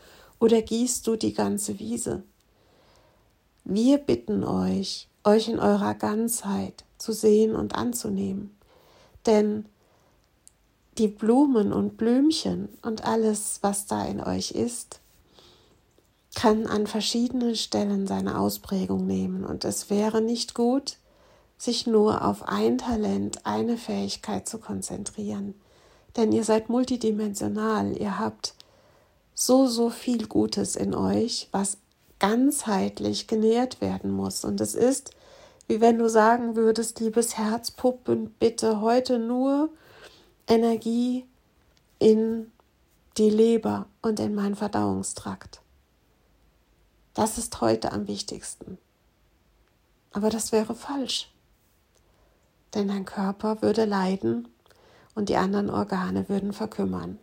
oder 0.40 0.62
gießt 0.62 1.06
du 1.06 1.16
die 1.16 1.34
ganze 1.34 1.78
Wiese? 1.78 2.22
Wir 3.64 3.98
bitten 3.98 4.44
euch, 4.44 5.08
euch 5.24 5.48
in 5.48 5.58
eurer 5.58 5.94
Ganzheit 5.94 6.84
zu 6.96 7.12
sehen 7.12 7.54
und 7.54 7.74
anzunehmen, 7.74 8.56
denn 9.26 9.66
die 10.98 11.08
Blumen 11.08 11.72
und 11.72 11.96
Blümchen 11.96 12.68
und 12.82 13.04
alles, 13.04 13.58
was 13.62 13.86
da 13.86 14.04
in 14.04 14.20
euch 14.20 14.50
ist, 14.50 15.00
kann 16.34 16.66
an 16.66 16.86
verschiedenen 16.86 17.54
Stellen 17.54 18.06
seine 18.06 18.38
Ausprägung 18.38 19.06
nehmen 19.06 19.44
und 19.44 19.64
es 19.64 19.90
wäre 19.90 20.20
nicht 20.20 20.54
gut, 20.54 20.98
sich 21.56 21.86
nur 21.86 22.24
auf 22.24 22.46
ein 22.46 22.78
Talent, 22.78 23.44
eine 23.44 23.76
Fähigkeit 23.76 24.48
zu 24.48 24.58
konzentrieren. 24.58 25.54
Denn 26.16 26.32
ihr 26.32 26.44
seid 26.44 26.68
multidimensional, 26.68 27.96
ihr 27.96 28.18
habt 28.18 28.54
so, 29.34 29.66
so 29.66 29.90
viel 29.90 30.26
Gutes 30.26 30.76
in 30.76 30.94
euch, 30.94 31.48
was 31.52 31.78
ganzheitlich 32.18 33.26
genährt 33.26 33.80
werden 33.80 34.10
muss. 34.10 34.44
Und 34.44 34.60
es 34.60 34.74
ist, 34.74 35.10
wie 35.66 35.80
wenn 35.80 35.98
du 35.98 36.08
sagen 36.08 36.56
würdest, 36.56 37.00
liebes 37.00 37.36
Herzpuppen, 37.36 38.34
bitte 38.38 38.80
heute 38.80 39.18
nur 39.18 39.70
Energie 40.48 41.26
in 41.98 42.50
die 43.18 43.28
Leber 43.28 43.86
und 44.00 44.18
in 44.18 44.34
meinen 44.34 44.56
Verdauungstrakt. 44.56 45.60
Das 47.12 47.36
ist 47.36 47.60
heute 47.60 47.92
am 47.92 48.08
wichtigsten. 48.08 48.78
Aber 50.10 50.30
das 50.30 50.50
wäre 50.50 50.74
falsch. 50.74 51.30
Denn 52.72 52.88
dein 52.88 53.04
Körper 53.04 53.60
würde 53.60 53.84
leiden 53.84 54.48
und 55.14 55.28
die 55.28 55.36
anderen 55.36 55.68
Organe 55.68 56.30
würden 56.30 56.54
verkümmern. 56.54 57.18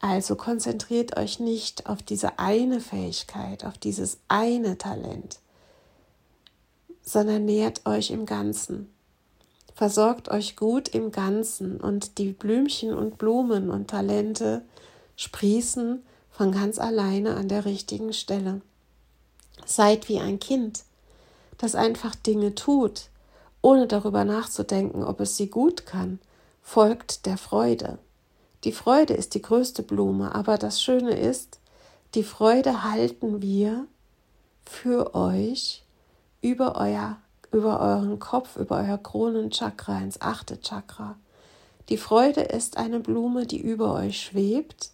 Also 0.00 0.34
konzentriert 0.34 1.18
euch 1.18 1.40
nicht 1.40 1.86
auf 1.86 2.02
diese 2.02 2.38
eine 2.38 2.80
Fähigkeit, 2.80 3.66
auf 3.66 3.76
dieses 3.76 4.18
eine 4.28 4.78
Talent, 4.78 5.40
sondern 7.02 7.44
nährt 7.44 7.84
euch 7.84 8.10
im 8.10 8.24
Ganzen. 8.24 8.93
Versorgt 9.74 10.28
euch 10.28 10.54
gut 10.54 10.88
im 10.88 11.10
Ganzen 11.10 11.80
und 11.80 12.18
die 12.18 12.30
Blümchen 12.30 12.94
und 12.94 13.18
Blumen 13.18 13.70
und 13.70 13.88
Talente 13.88 14.62
sprießen 15.16 16.02
von 16.30 16.52
ganz 16.52 16.78
alleine 16.78 17.34
an 17.34 17.48
der 17.48 17.64
richtigen 17.64 18.12
Stelle. 18.12 18.60
Seid 19.66 20.08
wie 20.08 20.20
ein 20.20 20.38
Kind, 20.38 20.84
das 21.58 21.74
einfach 21.74 22.14
Dinge 22.14 22.54
tut, 22.54 23.08
ohne 23.62 23.88
darüber 23.88 24.24
nachzudenken, 24.24 25.02
ob 25.02 25.20
es 25.20 25.36
sie 25.36 25.48
gut 25.48 25.86
kann, 25.86 26.20
folgt 26.62 27.26
der 27.26 27.36
Freude. 27.36 27.98
Die 28.62 28.72
Freude 28.72 29.14
ist 29.14 29.34
die 29.34 29.42
größte 29.42 29.82
Blume, 29.82 30.34
aber 30.34 30.56
das 30.56 30.82
Schöne 30.82 31.18
ist, 31.18 31.58
die 32.14 32.22
Freude 32.22 32.84
halten 32.84 33.42
wir 33.42 33.86
für 34.64 35.14
euch 35.14 35.82
über 36.42 36.76
euer 36.76 37.18
über 37.54 37.80
euren 37.80 38.18
Kopf, 38.18 38.56
über 38.56 38.78
euer 38.78 38.98
Kronenchakra 38.98 40.00
ins 40.00 40.20
achte 40.20 40.60
Chakra. 40.60 41.16
Die 41.88 41.96
Freude 41.96 42.40
ist 42.40 42.76
eine 42.76 42.98
Blume, 43.00 43.46
die 43.46 43.60
über 43.60 43.94
euch 43.94 44.20
schwebt 44.20 44.90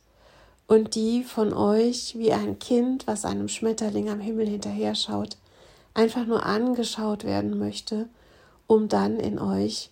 und 0.66 0.94
die 0.94 1.24
von 1.24 1.52
euch 1.52 2.18
wie 2.18 2.32
ein 2.32 2.58
Kind, 2.58 3.06
was 3.06 3.24
einem 3.24 3.48
Schmetterling 3.48 4.10
am 4.10 4.20
Himmel 4.20 4.46
hinterher 4.46 4.94
schaut, 4.94 5.38
einfach 5.94 6.26
nur 6.26 6.44
angeschaut 6.44 7.24
werden 7.24 7.58
möchte, 7.58 8.08
um 8.66 8.88
dann 8.88 9.18
in 9.18 9.38
euch 9.38 9.90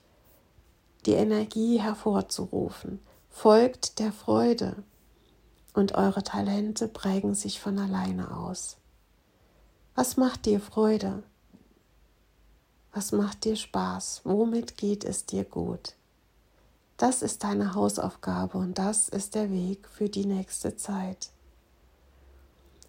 die 1.06 1.14
Energie 1.14 1.80
hervorzurufen. 1.80 3.00
Folgt 3.30 3.98
der 3.98 4.12
Freude 4.12 4.76
und 5.72 5.94
eure 5.94 6.22
Talente 6.22 6.86
prägen 6.86 7.34
sich 7.34 7.60
von 7.60 7.78
alleine 7.78 8.36
aus. 8.36 8.76
Was 9.94 10.16
macht 10.16 10.44
dir 10.44 10.60
Freude? 10.60 11.22
Was 12.98 13.12
macht 13.12 13.44
dir 13.44 13.54
Spaß? 13.54 14.22
Womit 14.24 14.76
geht 14.76 15.04
es 15.04 15.24
dir 15.24 15.44
gut? 15.44 15.94
Das 16.96 17.22
ist 17.22 17.44
deine 17.44 17.76
Hausaufgabe 17.76 18.58
und 18.58 18.76
das 18.76 19.08
ist 19.08 19.36
der 19.36 19.52
Weg 19.52 19.86
für 19.88 20.08
die 20.08 20.26
nächste 20.26 20.74
Zeit. 20.76 21.28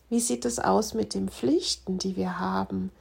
Wie 0.09 0.19
sieht 0.19 0.45
es 0.45 0.57
aus 0.57 0.95
mit 0.95 1.13
den 1.13 1.29
Pflichten, 1.29 1.99
die 1.99 2.15
wir 2.15 2.39
haben? 2.39 2.91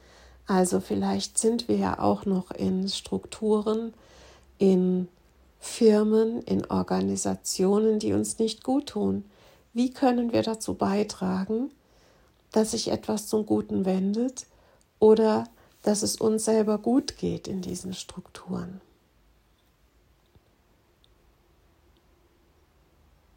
Also 0.45 0.79
vielleicht 0.79 1.39
sind 1.39 1.67
wir 1.67 1.77
ja 1.77 1.97
auch 1.97 2.25
noch 2.25 2.51
in 2.51 2.87
Strukturen, 2.87 3.95
in 4.59 5.07
Firmen, 5.59 6.43
in 6.43 6.69
Organisationen, 6.69 7.97
die 7.97 8.13
uns 8.13 8.37
nicht 8.37 8.63
gut 8.63 8.89
tun. 8.89 9.25
Wie 9.73 9.91
können 9.91 10.31
wir 10.31 10.43
dazu 10.43 10.75
beitragen, 10.75 11.71
dass 12.51 12.69
sich 12.69 12.89
etwas 12.89 13.25
zum 13.25 13.47
Guten 13.47 13.85
wendet 13.85 14.45
oder 14.99 15.45
dass 15.83 16.03
es 16.03 16.17
uns 16.17 16.45
selber 16.45 16.77
gut 16.77 17.17
geht 17.17 17.47
in 17.47 17.61
diesen 17.61 17.93
Strukturen? 17.93 18.81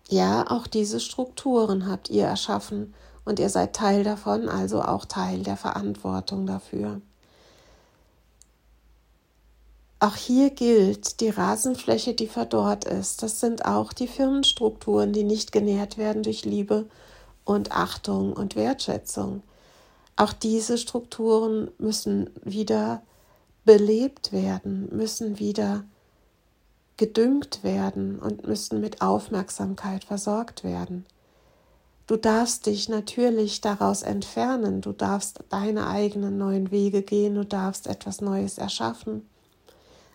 Ja, 0.08 0.50
auch 0.50 0.66
diese 0.66 1.00
Strukturen 1.00 1.88
habt 1.88 2.10
ihr 2.10 2.26
erschaffen 2.26 2.92
und 3.24 3.38
ihr 3.38 3.48
seid 3.48 3.74
Teil 3.74 4.04
davon, 4.04 4.48
also 4.48 4.82
auch 4.82 5.06
Teil 5.06 5.42
der 5.42 5.56
Verantwortung 5.56 6.46
dafür. 6.46 7.00
Auch 10.00 10.16
hier 10.16 10.50
gilt, 10.50 11.20
die 11.20 11.30
Rasenfläche, 11.30 12.12
die 12.12 12.26
verdorrt 12.26 12.84
ist, 12.84 13.22
das 13.22 13.38
sind 13.38 13.64
auch 13.64 13.92
die 13.92 14.08
Firmenstrukturen, 14.08 15.12
die 15.12 15.22
nicht 15.22 15.52
genährt 15.52 15.96
werden 15.96 16.24
durch 16.24 16.44
Liebe 16.44 16.86
und 17.44 17.70
Achtung 17.70 18.32
und 18.32 18.56
Wertschätzung. 18.56 19.42
Auch 20.16 20.32
diese 20.32 20.78
Strukturen 20.78 21.70
müssen 21.78 22.30
wieder 22.44 23.02
belebt 23.64 24.32
werden, 24.32 24.88
müssen 24.94 25.38
wieder 25.38 25.84
gedüngt 26.96 27.62
werden 27.62 28.18
und 28.18 28.46
müssen 28.46 28.80
mit 28.80 29.00
Aufmerksamkeit 29.00 30.04
versorgt 30.04 30.64
werden. 30.64 31.06
Du 32.06 32.16
darfst 32.16 32.66
dich 32.66 32.88
natürlich 32.88 33.60
daraus 33.60 34.02
entfernen, 34.02 34.80
du 34.80 34.92
darfst 34.92 35.40
deine 35.48 35.86
eigenen 35.86 36.36
neuen 36.36 36.70
Wege 36.70 37.02
gehen, 37.02 37.36
du 37.36 37.44
darfst 37.44 37.86
etwas 37.86 38.20
Neues 38.20 38.58
erschaffen 38.58 39.22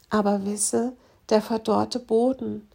aber 0.09 0.45
wisse, 0.45 0.93
der 1.29 1.41
verdorrte 1.41 1.99
Boden 1.99 2.67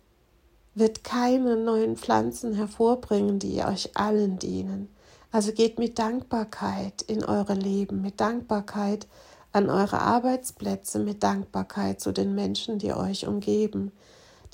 wird 0.75 1.05
keine 1.05 1.57
neuen 1.57 1.97
Pflanzen 1.97 2.55
hervorbringen, 2.55 3.39
die 3.39 3.63
euch 3.63 3.91
allen 3.95 4.39
dienen. 4.39 4.89
Also 5.33 5.53
geht 5.53 5.79
mit 5.79 5.99
Dankbarkeit 5.99 7.01
in 7.03 7.25
eure 7.25 7.55
Leben, 7.55 8.03
mit 8.03 8.21
Dankbarkeit 8.21 9.07
an 9.53 9.71
eure 9.71 10.01
Arbeitsplätze, 10.01 10.99
mit 10.99 11.23
Dankbarkeit 11.23 12.01
zu 12.01 12.13
den 12.13 12.35
Menschen, 12.35 12.79
die 12.79 12.93
euch 12.93 13.27
umgeben. 13.27 13.93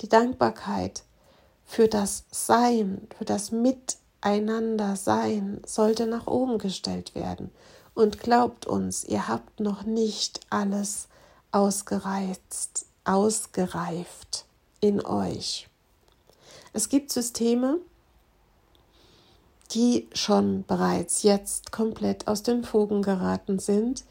Die 0.01 0.07
Dankbarkeit 0.07 1.03
für 1.65 1.89
das 1.89 2.23
Sein, 2.31 3.07
für 3.17 3.25
das 3.25 3.51
Miteinander 3.51 4.95
Sein 4.95 5.61
sollte 5.65 6.07
nach 6.07 6.27
oben 6.27 6.57
gestellt 6.57 7.13
werden. 7.13 7.51
Und 7.93 8.19
glaubt 8.19 8.65
uns, 8.65 9.03
ihr 9.03 9.27
habt 9.27 9.59
noch 9.59 9.83
nicht 9.83 10.39
alles 10.49 11.09
ausgereizt, 11.51 12.85
ausgereift 13.03 14.45
in 14.79 15.05
euch. 15.05 15.67
Es 16.71 16.87
gibt 16.87 17.11
Systeme, 17.11 17.79
die 19.71 20.07
schon 20.13 20.63
bereits 20.65 21.23
jetzt 21.23 21.71
komplett 21.71 22.27
aus 22.27 22.43
den 22.43 22.63
Fugen 22.63 23.01
geraten 23.01 23.59
sind 23.59 24.03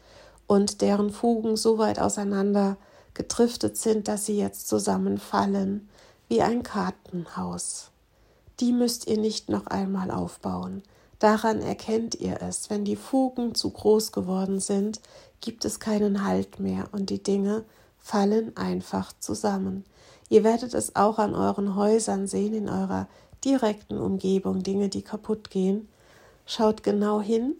und 0.47 0.81
deren 0.81 1.11
Fugen 1.11 1.57
so 1.57 1.77
weit 1.77 1.99
auseinander 1.99 2.77
gedriftet 3.13 3.77
sind, 3.77 4.07
dass 4.07 4.25
sie 4.25 4.37
jetzt 4.37 4.67
zusammenfallen 4.67 5.89
wie 6.29 6.41
ein 6.41 6.63
Kartenhaus. 6.63 7.91
Die 8.59 8.71
müsst 8.71 9.07
ihr 9.07 9.17
nicht 9.17 9.49
noch 9.49 9.67
einmal 9.67 10.11
aufbauen. 10.11 10.83
Daran 11.17 11.61
erkennt 11.61 12.15
ihr 12.15 12.41
es, 12.41 12.69
wenn 12.69 12.85
die 12.85 12.95
Fugen 12.95 13.53
zu 13.53 13.71
groß 13.71 14.13
geworden 14.13 14.59
sind, 14.59 15.01
gibt 15.41 15.65
es 15.65 15.79
keinen 15.79 16.23
Halt 16.23 16.59
mehr 16.59 16.85
und 16.93 17.09
die 17.09 17.21
Dinge 17.21 17.65
fallen 17.99 18.55
einfach 18.55 19.11
zusammen. 19.19 19.83
Ihr 20.29 20.43
werdet 20.43 20.73
es 20.73 20.95
auch 20.95 21.19
an 21.19 21.35
euren 21.35 21.75
Häusern 21.75 22.27
sehen, 22.27 22.53
in 22.53 22.69
eurer 22.69 23.07
direkten 23.45 23.97
Umgebung, 23.97 24.63
Dinge, 24.63 24.89
die 24.89 25.01
kaputt 25.01 25.49
gehen. 25.49 25.87
Schaut 26.45 26.83
genau 26.83 27.21
hin, 27.21 27.55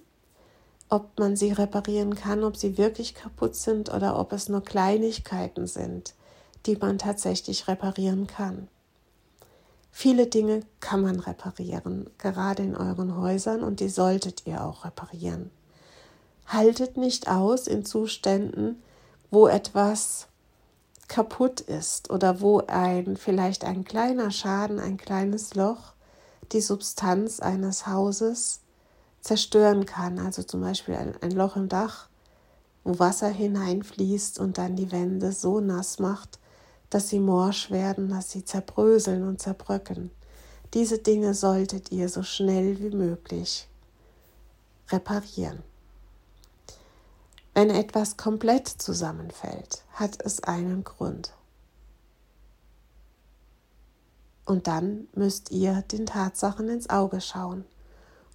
ob 0.89 1.19
man 1.19 1.35
sie 1.35 1.51
reparieren 1.51 2.15
kann, 2.15 2.43
ob 2.43 2.57
sie 2.57 2.77
wirklich 2.77 3.13
kaputt 3.13 3.55
sind 3.55 3.93
oder 3.93 4.19
ob 4.19 4.33
es 4.33 4.49
nur 4.49 4.63
Kleinigkeiten 4.63 5.67
sind, 5.67 6.15
die 6.65 6.75
man 6.75 6.97
tatsächlich 6.97 7.67
reparieren 7.67 8.27
kann. 8.27 8.67
Viele 9.91 10.27
Dinge 10.27 10.61
kann 10.79 11.01
man 11.01 11.19
reparieren, 11.19 12.09
gerade 12.17 12.63
in 12.63 12.75
euren 12.75 13.15
Häusern, 13.17 13.63
und 13.63 13.79
die 13.79 13.89
solltet 13.89 14.45
ihr 14.45 14.63
auch 14.63 14.85
reparieren 14.85 15.51
haltet 16.49 16.97
nicht 16.97 17.29
aus 17.29 17.67
in 17.67 17.85
Zuständen, 17.85 18.81
wo 19.31 19.47
etwas 19.47 20.27
kaputt 21.09 21.59
ist 21.59 22.09
oder 22.09 22.39
wo 22.39 22.61
ein 22.67 23.17
vielleicht 23.17 23.65
ein 23.65 23.83
kleiner 23.83 24.31
Schaden, 24.31 24.79
ein 24.79 24.95
kleines 24.95 25.55
Loch 25.55 25.93
die 26.53 26.61
Substanz 26.61 27.39
eines 27.41 27.85
Hauses 27.85 28.61
zerstören 29.19 29.85
kann. 29.85 30.19
Also 30.19 30.43
zum 30.43 30.61
Beispiel 30.61 30.95
ein, 30.95 31.15
ein 31.21 31.31
Loch 31.31 31.57
im 31.57 31.67
Dach, 31.67 32.07
wo 32.83 32.97
Wasser 32.99 33.27
hineinfließt 33.27 34.39
und 34.39 34.57
dann 34.57 34.75
die 34.75 34.91
Wände 34.91 35.31
so 35.31 35.59
nass 35.59 35.99
macht, 35.99 36.39
dass 36.89 37.09
sie 37.09 37.19
morsch 37.19 37.69
werden, 37.69 38.09
dass 38.09 38.31
sie 38.31 38.45
zerbröseln 38.45 39.27
und 39.27 39.41
zerbröcken. 39.41 40.11
Diese 40.73 40.99
Dinge 40.99 41.33
solltet 41.33 41.91
ihr 41.91 42.09
so 42.09 42.23
schnell 42.23 42.79
wie 42.79 42.95
möglich 42.95 43.67
reparieren. 44.89 45.63
Wenn 47.53 47.69
etwas 47.69 48.15
komplett 48.15 48.67
zusammenfällt, 48.67 49.83
hat 49.93 50.21
es 50.23 50.43
einen 50.43 50.83
Grund. 50.83 51.33
Und 54.45 54.67
dann 54.67 55.07
müsst 55.13 55.51
ihr 55.51 55.83
den 55.83 56.05
Tatsachen 56.05 56.69
ins 56.69 56.89
Auge 56.89 57.21
schauen. 57.21 57.65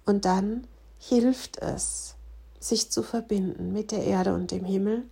Und 0.05 0.25
dann 0.25 0.67
hilft 0.99 1.57
es, 1.57 2.15
sich 2.59 2.91
zu 2.91 3.03
verbinden 3.03 3.71
mit 3.73 3.91
der 3.91 4.03
Erde 4.03 4.33
und 4.33 4.51
dem 4.51 4.65
Himmel 4.65 5.03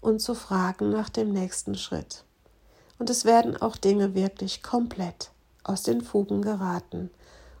und 0.00 0.20
zu 0.20 0.34
fragen 0.34 0.90
nach 0.90 1.08
dem 1.08 1.32
nächsten 1.32 1.74
Schritt. 1.74 2.24
Und 2.98 3.10
es 3.10 3.24
werden 3.24 3.56
auch 3.56 3.76
Dinge 3.76 4.14
wirklich 4.14 4.62
komplett 4.62 5.30
aus 5.62 5.82
den 5.82 6.00
Fugen 6.00 6.42
geraten. 6.42 7.10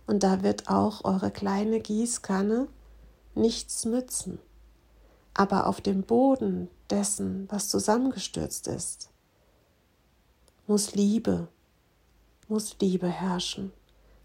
Und 0.06 0.22
da 0.22 0.42
wird 0.42 0.68
auch 0.68 1.04
eure 1.04 1.30
kleine 1.30 1.80
Gießkanne 1.80 2.68
nichts 3.34 3.84
nützen 3.84 4.38
aber 5.34 5.66
auf 5.66 5.80
dem 5.80 6.02
Boden 6.02 6.68
dessen, 6.90 7.48
was 7.50 7.68
zusammengestürzt 7.68 8.68
ist, 8.68 9.10
muss 10.66 10.94
Liebe, 10.94 11.48
muss 12.48 12.76
Liebe 12.80 13.08
herrschen, 13.08 13.72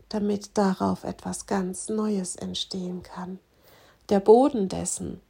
damit 0.09 0.57
darauf 0.57 1.03
etwas 1.03 1.45
ganz 1.45 1.89
Neues 1.89 2.35
entstehen 2.35 3.03
kann. 3.03 3.39
Der 4.09 4.19
Boden 4.19 4.69
dessen, 4.69 5.21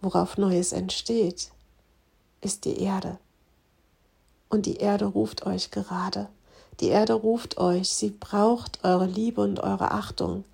worauf 0.00 0.38
Neues 0.38 0.72
entsteht, 0.72 1.52
ist 2.40 2.64
die 2.64 2.80
Erde. 2.80 3.18
Und 4.48 4.66
die 4.66 4.76
Erde 4.76 5.06
ruft 5.06 5.46
euch 5.46 5.70
gerade. 5.70 6.28
Die 6.80 6.88
Erde 6.88 7.14
ruft 7.14 7.58
euch, 7.58 7.90
sie 7.90 8.10
braucht 8.10 8.84
eure 8.84 9.06
Liebe 9.06 9.40
und 9.40 9.60
eure 9.60 9.90
Achtung. 9.90 10.44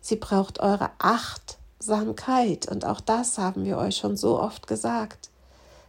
Sie 0.00 0.16
braucht 0.16 0.60
eure 0.60 0.90
Acht 0.98 1.57
Achtsamkeit, 1.80 2.68
und 2.68 2.84
auch 2.84 3.00
das 3.00 3.38
haben 3.38 3.64
wir 3.64 3.78
euch 3.78 3.98
schon 3.98 4.16
so 4.16 4.40
oft 4.40 4.66
gesagt. 4.66 5.30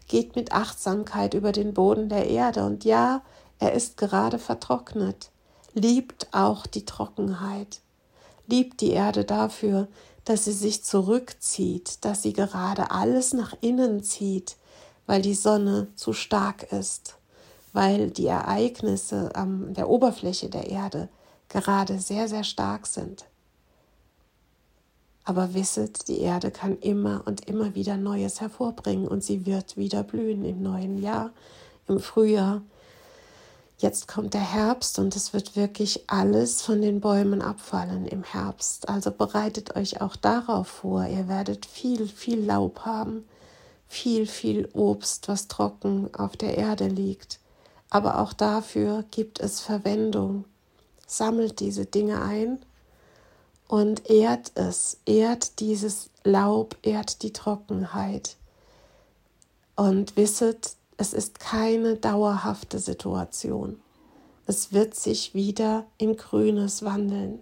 Geht 0.07 0.35
mit 0.35 0.51
Achtsamkeit 0.51 1.33
über 1.33 1.51
den 1.51 1.73
Boden 1.73 2.09
der 2.09 2.27
Erde, 2.27 2.63
und 2.63 2.85
ja, 2.85 3.23
er 3.57 3.73
ist 3.73 3.97
gerade 3.97 4.37
vertrocknet. 4.37 5.31
Liebt 5.73 6.27
auch 6.31 6.67
die 6.67 6.85
Trockenheit. 6.85 7.81
Liebt 8.45 8.81
die 8.81 8.91
Erde 8.91 9.25
dafür, 9.25 9.87
dass 10.25 10.45
sie 10.45 10.51
sich 10.51 10.83
zurückzieht, 10.83 12.05
dass 12.05 12.21
sie 12.21 12.33
gerade 12.33 12.91
alles 12.91 13.33
nach 13.33 13.55
innen 13.61 14.03
zieht, 14.03 14.57
weil 15.07 15.23
die 15.23 15.33
Sonne 15.33 15.87
zu 15.95 16.13
stark 16.13 16.71
ist, 16.71 17.15
weil 17.73 18.11
die 18.11 18.27
Ereignisse 18.27 19.35
an 19.35 19.73
der 19.73 19.89
Oberfläche 19.89 20.49
der 20.49 20.69
Erde 20.69 21.09
gerade 21.47 21.99
sehr, 21.99 22.27
sehr 22.27 22.43
stark 22.43 22.85
sind. 22.85 23.25
Aber 25.25 25.53
wisset, 25.53 26.07
die 26.07 26.21
Erde 26.21 26.51
kann 26.51 26.77
immer 26.79 27.23
und 27.25 27.47
immer 27.47 27.75
wieder 27.75 27.97
Neues 27.97 28.41
hervorbringen 28.41 29.07
und 29.07 29.23
sie 29.23 29.45
wird 29.45 29.77
wieder 29.77 30.03
blühen 30.03 30.43
im 30.43 30.63
neuen 30.63 31.01
Jahr, 31.01 31.31
im 31.87 31.99
Frühjahr. 31.99 32.61
Jetzt 33.77 34.09
kommt 34.09 34.33
der 34.33 34.41
Herbst 34.41 34.99
und 34.99 35.15
es 35.15 35.31
wird 35.31 35.55
wirklich 35.55 36.03
alles 36.07 36.61
von 36.61 36.81
den 36.81 36.99
Bäumen 36.99 37.41
abfallen 37.41 38.05
im 38.07 38.23
Herbst. 38.23 38.89
Also 38.89 39.09
bereitet 39.09 39.77
euch 39.77 40.01
auch 40.01 40.17
darauf 40.17 40.67
vor. 40.67 41.05
Ihr 41.05 41.29
werdet 41.29 41.65
viel, 41.65 42.07
viel 42.07 42.43
Laub 42.43 42.81
haben, 42.81 43.23
viel, 43.87 44.25
viel 44.25 44.67
Obst, 44.73 45.29
was 45.29 45.47
trocken 45.47 46.13
auf 46.13 46.35
der 46.35 46.57
Erde 46.57 46.87
liegt. 46.87 47.39
Aber 47.89 48.19
auch 48.19 48.33
dafür 48.33 49.05
gibt 49.11 49.39
es 49.39 49.61
Verwendung. 49.61 50.43
Sammelt 51.07 51.61
diese 51.61 51.85
Dinge 51.85 52.21
ein 52.21 52.59
und 53.69 54.09
ehrt 54.09 54.51
es, 54.55 54.97
ehrt 55.05 55.59
dieses 55.59 56.09
Laub, 56.23 56.75
ehrt 56.81 57.21
die 57.21 57.31
Trockenheit. 57.31 58.35
Und 59.75 60.17
wisset, 60.17 60.73
es 60.97 61.13
ist 61.13 61.39
keine 61.39 61.95
dauerhafte 61.95 62.79
Situation. 62.79 63.79
Es 64.47 64.73
wird 64.73 64.95
sich 64.95 65.35
wieder 65.35 65.85
in 65.99 66.17
Grünes 66.17 66.83
wandeln. 66.83 67.39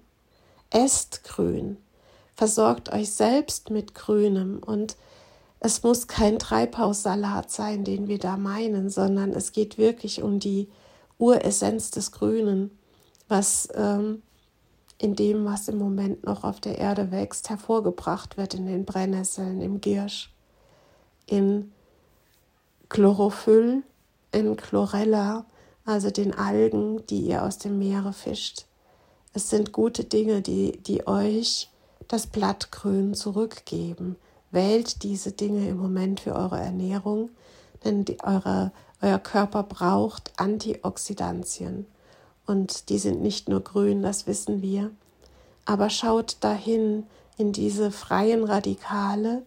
Esst 0.70 1.24
grün, 1.24 1.78
versorgt 2.36 2.92
euch 2.92 3.13
selbst 3.13 3.70
mit 3.70 3.96
Grünem 3.96 4.62
und 4.63 4.98
es 5.62 5.82
muss 5.82 6.08
kein 6.08 6.40
Treibhaussalat 6.40 7.50
sein, 7.50 7.86
den 7.86 8.10
wir 8.10 8.20
da 8.20 8.36
meinen, 8.36 8.90
sondern 8.90 9.32
es 9.32 9.54
geht 9.54 9.78
wirklich 9.78 10.22
um 10.22 10.40
die 10.40 10.68
Uressenz 11.18 11.90
des 11.90 12.12
Grünen, 12.12 12.78
was 13.30 13.70
ähm, 13.74 14.22
in 15.00 15.16
dem, 15.16 15.46
was 15.46 15.68
im 15.68 15.78
Moment 15.78 16.26
noch 16.26 16.44
auf 16.44 16.60
der 16.60 16.78
Erde 16.78 17.12
wächst, 17.12 17.50
hervorgebracht 17.50 18.38
wird 18.38 18.54
in 18.54 18.66
den 18.66 18.86
Brennnesseln, 18.86 19.62
im 19.62 19.80
Giersch, 19.80 20.34
in 21.28 21.72
Chlorophyll, 22.90 23.84
in 24.32 24.58
Chlorella, 24.58 25.46
also 25.86 26.10
den 26.10 26.34
Algen, 26.34 27.06
die 27.08 27.22
ihr 27.22 27.44
aus 27.44 27.58
dem 27.60 27.78
Meere 27.78 28.14
fischt. 28.14 28.66
Es 29.34 29.50
sind 29.50 29.72
gute 29.72 30.04
Dinge, 30.04 30.42
die, 30.42 30.78
die 30.78 31.06
euch 31.08 31.70
das 32.08 32.28
Blattgrün 32.28 33.14
zurückgeben. 33.14 34.16
Wählt 34.52 35.04
diese 35.04 35.32
Dinge 35.32 35.68
im 35.68 35.78
Moment 35.78 36.22
für 36.22 36.34
eure 36.34 36.60
Ernährung, 36.60 37.30
denn 37.84 38.06
die, 38.06 38.18
eure, 38.24 38.72
euer 39.02 39.20
Körper 39.20 39.64
braucht 39.64 40.32
Antioxidantien 40.38 41.86
und 42.48 42.90
die 42.90 42.98
sind 42.98 43.22
nicht 43.22 43.50
nur 43.50 43.62
grün, 43.62 44.02
das 44.02 44.26
wissen 44.26 44.62
wir. 44.62 44.90
Aber 45.66 45.90
schaut 45.90 46.38
dahin 46.40 47.06
in 47.38 47.52
diese 47.52 47.92
freien 47.92 48.44
Radikale, 48.46 49.44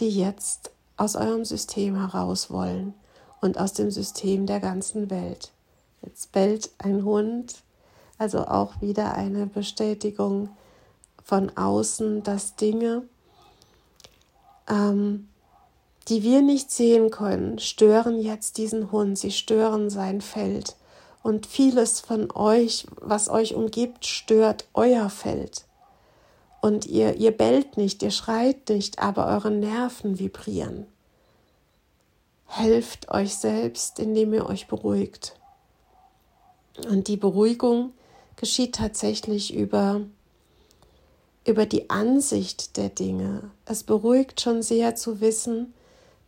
die 0.00 0.10
jetzt 0.10 0.72
aus 0.96 1.16
eurem 1.16 1.44
System 1.44 1.96
heraus 1.96 2.50
wollen 2.50 2.92
und 3.40 3.58
aus 3.58 3.72
dem 3.72 3.90
System 3.90 4.46
der 4.46 4.60
ganzen 4.60 5.08
Welt. 5.10 5.52
Jetzt 6.02 6.32
bellt 6.32 6.70
ein 6.78 7.04
Hund, 7.04 7.54
also 8.18 8.46
auch 8.46 8.80
wieder 8.80 9.14
eine 9.14 9.46
Bestätigung 9.46 10.50
von 11.22 11.56
außen, 11.56 12.22
dass 12.22 12.56
Dinge, 12.56 13.04
ähm, 14.68 15.28
die 16.08 16.22
wir 16.22 16.42
nicht 16.42 16.70
sehen 16.70 17.10
können, 17.10 17.58
stören 17.58 18.18
jetzt 18.18 18.58
diesen 18.58 18.90
Hund, 18.90 19.16
sie 19.18 19.30
stören 19.30 19.88
sein 19.88 20.20
Feld 20.20 20.74
und 21.22 21.46
vieles 21.46 22.00
von 22.00 22.30
euch, 22.32 22.86
was 23.00 23.28
euch 23.28 23.54
umgibt, 23.54 24.06
stört 24.06 24.66
euer 24.74 25.10
Feld. 25.10 25.64
Und 26.60 26.86
ihr, 26.86 27.16
ihr 27.16 27.30
bellt 27.30 27.76
nicht, 27.76 28.02
ihr 28.02 28.10
schreit 28.10 28.68
nicht, 28.68 28.98
aber 28.98 29.26
eure 29.26 29.50
Nerven 29.50 30.18
vibrieren. 30.18 30.86
Helft 32.46 33.10
euch 33.10 33.36
selbst, 33.36 33.98
indem 33.98 34.34
ihr 34.34 34.46
euch 34.46 34.66
beruhigt. 34.66 35.36
Und 36.88 37.08
die 37.08 37.16
Beruhigung 37.16 37.92
geschieht 38.36 38.74
tatsächlich 38.74 39.54
über, 39.54 40.00
über 41.46 41.66
die 41.66 41.90
Ansicht 41.90 42.76
der 42.76 42.88
Dinge. 42.88 43.50
Es 43.66 43.84
beruhigt 43.84 44.40
schon 44.40 44.62
sehr 44.62 44.96
zu 44.96 45.20
wissen, 45.20 45.74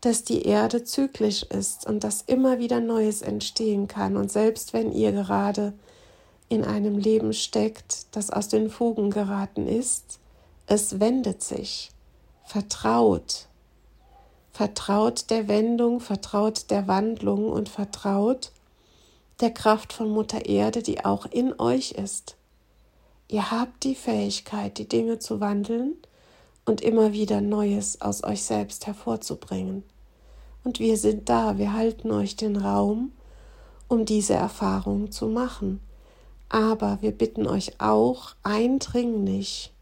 dass 0.02 0.24
die 0.24 0.42
Erde 0.42 0.82
zyklisch 0.84 1.44
ist 1.44 1.86
und 1.86 2.04
dass 2.04 2.22
immer 2.22 2.58
wieder 2.58 2.80
Neues 2.80 3.22
entstehen 3.22 3.86
kann. 3.86 4.16
Und 4.16 4.30
selbst 4.30 4.72
wenn 4.72 4.92
ihr 4.92 5.12
gerade 5.12 5.72
in 6.48 6.64
einem 6.64 6.98
Leben 6.98 7.32
steckt, 7.32 8.06
das 8.10 8.30
aus 8.30 8.48
den 8.48 8.68
Fugen 8.68 9.10
geraten 9.10 9.66
ist, 9.66 10.18
es 10.66 10.98
wendet 10.98 11.42
sich. 11.42 11.92
Vertraut. 12.44 13.46
Vertraut 14.50 15.30
der 15.30 15.46
Wendung, 15.46 16.00
vertraut 16.00 16.70
der 16.70 16.88
Wandlung 16.88 17.48
und 17.48 17.68
vertraut 17.68 18.50
der 19.40 19.52
Kraft 19.52 19.92
von 19.92 20.10
Mutter 20.10 20.46
Erde, 20.46 20.82
die 20.82 21.04
auch 21.04 21.26
in 21.26 21.58
euch 21.58 21.92
ist. 21.92 22.36
Ihr 23.28 23.52
habt 23.52 23.84
die 23.84 23.94
Fähigkeit, 23.94 24.78
die 24.78 24.88
Dinge 24.88 25.20
zu 25.20 25.40
wandeln 25.40 25.94
und 26.64 26.80
immer 26.80 27.12
wieder 27.12 27.40
Neues 27.40 28.00
aus 28.00 28.24
euch 28.24 28.42
selbst 28.42 28.86
hervorzubringen. 28.86 29.84
Und 30.64 30.78
wir 30.78 30.96
sind 30.96 31.28
da, 31.28 31.58
wir 31.58 31.72
halten 31.72 32.10
euch 32.10 32.36
den 32.36 32.56
Raum, 32.56 33.12
um 33.88 34.04
diese 34.04 34.34
Erfahrung 34.34 35.10
zu 35.10 35.26
machen. 35.26 35.80
Aber 36.48 36.98
wir 37.00 37.12
bitten 37.12 37.46
euch 37.46 37.80
auch 37.80 38.34
eindringlich, 38.42 39.72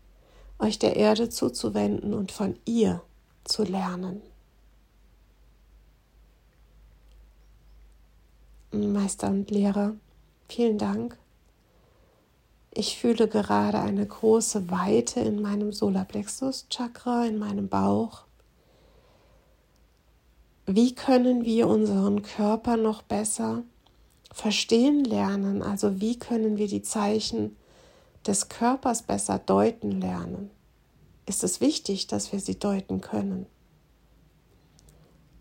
euch 0.59 0.79
der 0.79 0.97
Erde 0.97 1.29
zuzuwenden 1.29 2.15
und 2.15 2.33
von 2.33 2.57
ihr 2.65 3.03
zu 3.45 3.65
lernen. 3.65 4.23
Meister 8.73 9.29
und 9.29 9.51
Lehrer, 9.51 9.95
vielen 10.49 10.79
Dank. 10.79 11.19
Ich 12.73 12.99
fühle 12.99 13.27
gerade 13.27 13.81
eine 13.81 14.07
große 14.07 14.71
Weite 14.71 15.19
in 15.19 15.43
meinem 15.43 15.73
Solarplexus-Chakra, 15.73 17.27
in 17.27 17.39
meinem 17.39 17.69
Bauch. 17.69 18.23
Wie 20.73 20.95
können 20.95 21.45
wir 21.45 21.67
unseren 21.67 22.23
Körper 22.23 22.77
noch 22.77 23.03
besser 23.03 23.65
verstehen 24.31 25.03
lernen? 25.03 25.63
Also 25.63 26.01
wie 26.01 26.17
können 26.17 26.59
wir 26.59 26.69
die 26.69 26.83
Zeichen 26.83 27.57
des 28.25 28.49
Körpers 28.49 29.03
besser 29.03 29.41
deuten 29.41 30.01
lernen? 30.01 30.49
Ist 31.27 31.43
es 31.43 31.61
wichtig, 31.61 32.07
dass 32.07 32.31
wir 32.31 32.39
sie 32.39 32.57
deuten 32.57 33.01
können? 33.01 33.47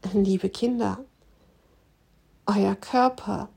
Liebe 0.13 0.49
Kinder, 0.49 0.97
euer 2.47 2.73
Körper 2.73 3.49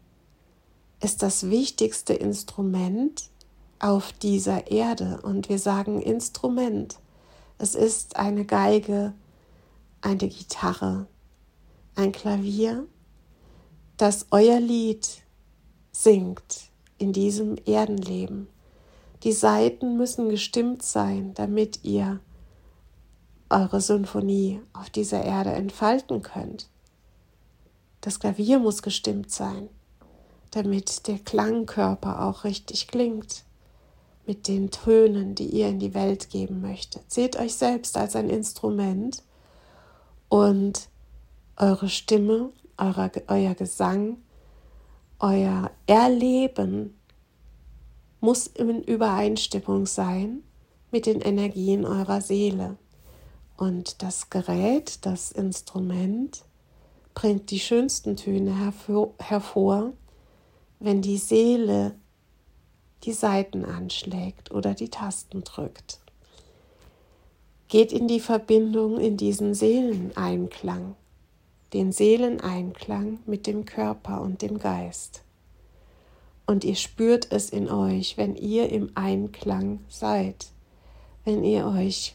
ist 1.00 1.22
das 1.22 1.48
wichtigste 1.48 2.12
Instrument 2.12 3.30
auf 3.78 4.12
dieser 4.12 4.70
Erde. 4.70 5.22
Und 5.22 5.48
wir 5.48 5.58
sagen 5.58 6.02
Instrument. 6.02 6.98
Es 7.56 7.74
ist 7.74 8.16
eine 8.16 8.44
Geige, 8.44 9.14
eine 10.02 10.28
Gitarre, 10.28 11.06
ein 11.94 12.12
Klavier, 12.12 12.86
das 13.96 14.26
euer 14.30 14.60
Lied 14.60 15.22
singt 15.92 16.70
in 16.98 17.12
diesem 17.12 17.56
Erdenleben. 17.66 18.48
Die 19.22 19.32
Saiten 19.32 19.96
müssen 19.96 20.28
gestimmt 20.28 20.82
sein, 20.82 21.34
damit 21.34 21.84
ihr 21.84 22.20
eure 23.50 23.80
Symphonie 23.80 24.60
auf 24.72 24.90
dieser 24.90 25.22
Erde 25.22 25.50
entfalten 25.50 26.22
könnt. 26.22 26.68
Das 28.00 28.18
Klavier 28.18 28.58
muss 28.58 28.82
gestimmt 28.82 29.30
sein, 29.30 29.68
damit 30.50 31.06
der 31.06 31.18
Klangkörper 31.18 32.24
auch 32.24 32.44
richtig 32.44 32.88
klingt 32.88 33.44
mit 34.26 34.48
den 34.48 34.70
Tönen, 34.70 35.34
die 35.34 35.46
ihr 35.46 35.68
in 35.68 35.78
die 35.78 35.94
Welt 35.94 36.30
geben 36.30 36.60
möchtet. 36.60 37.12
Seht 37.12 37.36
euch 37.36 37.54
selbst 37.54 37.96
als 37.96 38.16
ein 38.16 38.30
Instrument 38.30 39.22
und 40.28 40.88
eure 41.56 41.88
Stimme, 41.88 42.50
eure, 42.76 43.10
euer 43.28 43.54
Gesang, 43.54 44.18
euer 45.18 45.70
Erleben 45.86 46.98
muss 48.20 48.46
in 48.46 48.82
Übereinstimmung 48.82 49.86
sein 49.86 50.42
mit 50.90 51.06
den 51.06 51.20
Energien 51.20 51.84
eurer 51.84 52.20
Seele. 52.20 52.76
Und 53.56 54.02
das 54.02 54.30
Gerät, 54.30 55.04
das 55.06 55.32
Instrument, 55.32 56.44
bringt 57.14 57.50
die 57.50 57.60
schönsten 57.60 58.16
Töne 58.16 58.58
hervor, 58.58 59.14
hervor, 59.18 59.92
wenn 60.80 61.02
die 61.02 61.18
Seele 61.18 61.94
die 63.04 63.12
Saiten 63.12 63.64
anschlägt 63.64 64.50
oder 64.50 64.74
die 64.74 64.88
Tasten 64.88 65.44
drückt. 65.44 66.00
Geht 67.68 67.92
in 67.92 68.06
die 68.06 68.20
Verbindung 68.20 68.98
in 68.98 69.16
diesen 69.16 69.54
Seeleneinklang 69.54 70.94
den 71.72 71.92
Seeleneinklang 71.92 73.20
mit 73.26 73.46
dem 73.46 73.64
Körper 73.64 74.20
und 74.20 74.42
dem 74.42 74.58
Geist. 74.58 75.22
Und 76.46 76.64
ihr 76.64 76.74
spürt 76.76 77.30
es 77.30 77.50
in 77.50 77.70
euch, 77.70 78.16
wenn 78.16 78.36
ihr 78.36 78.70
im 78.70 78.90
Einklang 78.94 79.80
seid, 79.88 80.48
wenn 81.24 81.44
ihr 81.44 81.66
euch 81.66 82.14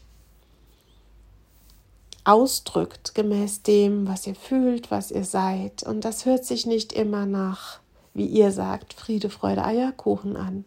ausdrückt 2.24 3.14
gemäß 3.14 3.62
dem, 3.62 4.06
was 4.06 4.26
ihr 4.26 4.34
fühlt, 4.34 4.90
was 4.90 5.10
ihr 5.10 5.24
seid. 5.24 5.82
Und 5.82 6.04
das 6.04 6.26
hört 6.26 6.44
sich 6.44 6.66
nicht 6.66 6.92
immer 6.92 7.24
nach, 7.24 7.80
wie 8.12 8.26
ihr 8.26 8.52
sagt, 8.52 8.92
Friede, 8.92 9.30
Freude, 9.30 9.64
Eierkuchen 9.64 10.36
an. 10.36 10.66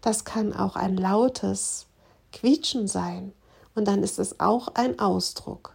Das 0.00 0.24
kann 0.24 0.54
auch 0.54 0.76
ein 0.76 0.96
lautes 0.96 1.86
Quietschen 2.32 2.88
sein. 2.88 3.32
Und 3.74 3.86
dann 3.86 4.02
ist 4.02 4.18
es 4.18 4.40
auch 4.40 4.68
ein 4.74 4.98
Ausdruck. 4.98 5.73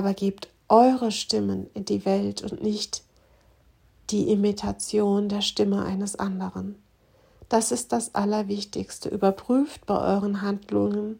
Aber 0.00 0.14
gebt 0.14 0.48
eure 0.70 1.12
Stimmen 1.12 1.68
in 1.74 1.84
die 1.84 2.06
Welt 2.06 2.40
und 2.40 2.62
nicht 2.62 3.02
die 4.08 4.30
Imitation 4.30 5.28
der 5.28 5.42
Stimme 5.42 5.84
eines 5.84 6.16
anderen. 6.16 6.76
Das 7.50 7.70
ist 7.70 7.92
das 7.92 8.14
Allerwichtigste. 8.14 9.10
Überprüft 9.10 9.84
bei 9.84 10.00
euren 10.00 10.40
Handlungen, 10.40 11.18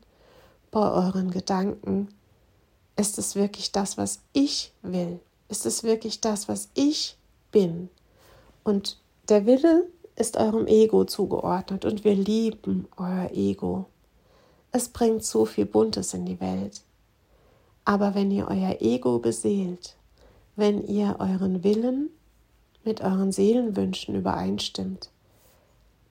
bei 0.70 0.90
euren 0.90 1.30
Gedanken, 1.30 2.08
ist 2.96 3.18
es 3.18 3.34
wirklich 3.34 3.70
das, 3.70 3.98
was 3.98 4.20
ich 4.32 4.72
will? 4.80 5.20
Ist 5.50 5.66
es 5.66 5.82
wirklich 5.82 6.22
das, 6.22 6.48
was 6.48 6.70
ich 6.72 7.18
bin? 7.52 7.90
Und 8.64 8.96
der 9.28 9.44
Wille 9.44 9.84
ist 10.16 10.38
eurem 10.38 10.66
Ego 10.66 11.04
zugeordnet 11.04 11.84
und 11.84 12.02
wir 12.02 12.14
lieben 12.14 12.88
euer 12.96 13.28
Ego. 13.34 13.84
Es 14.72 14.88
bringt 14.88 15.22
so 15.22 15.44
viel 15.44 15.66
Buntes 15.66 16.14
in 16.14 16.24
die 16.24 16.40
Welt. 16.40 16.80
Aber 17.84 18.14
wenn 18.14 18.30
ihr 18.30 18.48
euer 18.48 18.76
Ego 18.80 19.18
beseelt, 19.18 19.96
wenn 20.56 20.86
ihr 20.86 21.16
euren 21.18 21.64
Willen 21.64 22.10
mit 22.84 23.00
euren 23.00 23.32
Seelenwünschen 23.32 24.14
übereinstimmt, 24.14 25.10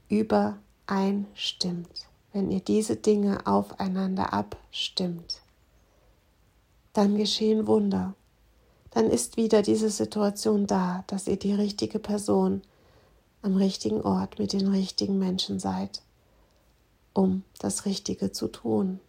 übereinstimmt, 0.09 2.07
wenn 2.33 2.51
ihr 2.51 2.59
diese 2.59 2.95
Dinge 2.95 3.45
aufeinander 3.45 4.33
abstimmt, 4.33 5.41
dann 6.93 7.17
geschehen 7.17 7.67
Wunder. 7.67 8.13
Dann 8.91 9.09
ist 9.09 9.37
wieder 9.37 9.61
diese 9.61 9.89
Situation 9.89 10.65
da, 10.65 11.03
dass 11.07 11.27
ihr 11.27 11.37
die 11.37 11.53
richtige 11.53 11.99
Person 11.99 12.61
am 13.41 13.55
richtigen 13.55 14.01
Ort 14.01 14.39
mit 14.39 14.53
den 14.53 14.67
richtigen 14.67 15.19
Menschen 15.19 15.59
seid, 15.59 16.01
um 17.13 17.43
das 17.59 17.85
Richtige 17.85 18.31
zu 18.31 18.47
tun. 18.47 18.99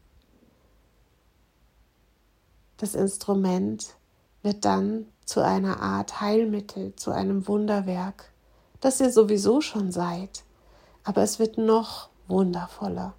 Das 2.80 2.94
Instrument 2.94 3.94
wird 4.42 4.64
dann 4.64 5.06
zu 5.26 5.44
einer 5.44 5.82
Art 5.82 6.22
Heilmittel, 6.22 6.96
zu 6.96 7.10
einem 7.10 7.46
Wunderwerk, 7.46 8.32
das 8.80 9.00
ihr 9.00 9.12
sowieso 9.12 9.60
schon 9.60 9.92
seid, 9.92 10.44
aber 11.04 11.22
es 11.22 11.38
wird 11.38 11.58
noch 11.58 12.08
wundervoller. 12.26 13.12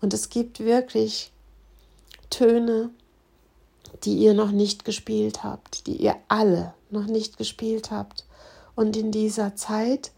Und 0.00 0.14
es 0.14 0.30
gibt 0.30 0.60
wirklich 0.60 1.30
Töne, 2.30 2.88
die 4.04 4.16
ihr 4.16 4.32
noch 4.32 4.50
nicht 4.50 4.86
gespielt 4.86 5.44
habt, 5.44 5.86
die 5.86 5.96
ihr 5.96 6.16
alle 6.28 6.72
noch 6.88 7.04
nicht 7.04 7.36
gespielt 7.36 7.90
habt. 7.90 8.24
Und 8.76 8.96
in 8.96 9.12
dieser 9.12 9.56
Zeit 9.56 10.10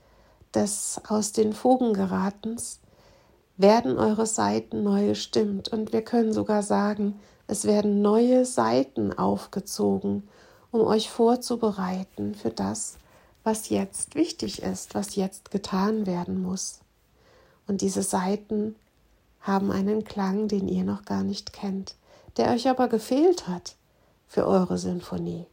des 0.54 1.00
aus 1.08 1.32
den 1.32 1.52
Fugen 1.52 1.94
geratens 1.94 2.78
werden 3.56 3.98
eure 3.98 4.26
Seiten 4.26 4.84
neu 4.84 5.08
gestimmt. 5.08 5.68
Und 5.68 5.92
wir 5.92 6.02
können 6.02 6.32
sogar 6.32 6.62
sagen, 6.62 7.18
es 7.48 7.64
werden 7.64 8.00
neue 8.02 8.44
Seiten 8.44 9.12
aufgezogen 9.12 10.28
um 10.70 10.82
euch 10.82 11.10
vorzubereiten 11.10 12.34
für 12.34 12.50
das, 12.50 12.98
was 13.42 13.68
jetzt 13.68 14.14
wichtig 14.14 14.62
ist, 14.62 14.94
was 14.94 15.16
jetzt 15.16 15.50
getan 15.50 16.06
werden 16.06 16.42
muss. 16.42 16.80
Und 17.66 17.80
diese 17.80 18.02
Seiten 18.02 18.76
haben 19.40 19.70
einen 19.70 20.04
Klang, 20.04 20.48
den 20.48 20.68
ihr 20.68 20.84
noch 20.84 21.04
gar 21.04 21.22
nicht 21.22 21.52
kennt, 21.52 21.94
der 22.36 22.50
euch 22.50 22.68
aber 22.68 22.88
gefehlt 22.88 23.48
hat 23.48 23.76
für 24.26 24.46
eure 24.46 24.78
Sinfonie. 24.78 25.46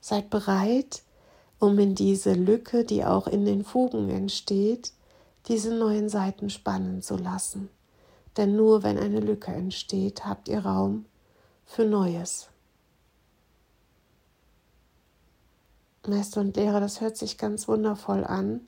Seid 0.00 0.30
bereit, 0.30 1.02
um 1.58 1.78
in 1.78 1.94
diese 1.94 2.32
Lücke, 2.32 2.84
die 2.84 3.04
auch 3.04 3.26
in 3.26 3.44
den 3.44 3.64
Fugen 3.64 4.10
entsteht, 4.10 4.92
diese 5.46 5.72
neuen 5.74 6.08
Seiten 6.08 6.50
spannen 6.50 7.02
zu 7.02 7.16
lassen. 7.16 7.68
Denn 8.36 8.56
nur 8.56 8.82
wenn 8.82 8.98
eine 8.98 9.20
Lücke 9.20 9.52
entsteht, 9.52 10.26
habt 10.26 10.48
ihr 10.48 10.66
Raum 10.66 11.06
für 11.66 11.84
Neues. 11.84 12.48
Meister 16.06 16.40
und 16.40 16.56
Lehrer, 16.56 16.80
das 16.80 17.00
hört 17.00 17.16
sich 17.16 17.36
ganz 17.36 17.68
wundervoll 17.68 18.24
an, 18.24 18.60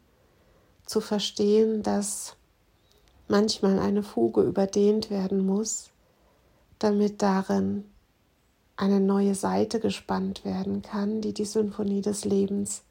zu 0.85 1.01
verstehen, 1.01 1.83
dass 1.83 2.37
manchmal 3.29 3.79
eine 3.79 4.03
Fuge 4.03 4.43
überdehnt 4.43 5.11
werden 5.11 5.47
muss, 5.47 5.91
damit 6.79 7.23
darin 7.23 7.85
eine 8.77 9.01
neue 9.01 9.35
Seite 9.35 9.81
gespannt 9.81 10.45
werden 10.45 10.83
kann, 10.83 11.21
die 11.21 11.35
die 11.35 11.45
Symphonie 11.45 12.01
des 12.01 12.25
Lebens 12.25 12.83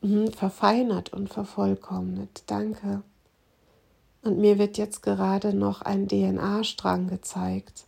hm, 0.00 0.32
verfeinert 0.32 1.12
und 1.12 1.28
vervollkommnet. 1.28 2.44
Danke. 2.46 3.02
Und 4.22 4.38
mir 4.38 4.58
wird 4.58 4.78
jetzt 4.78 5.02
gerade 5.02 5.54
noch 5.54 5.82
ein 5.82 6.08
DNA-Strang 6.08 7.08
gezeigt. 7.08 7.84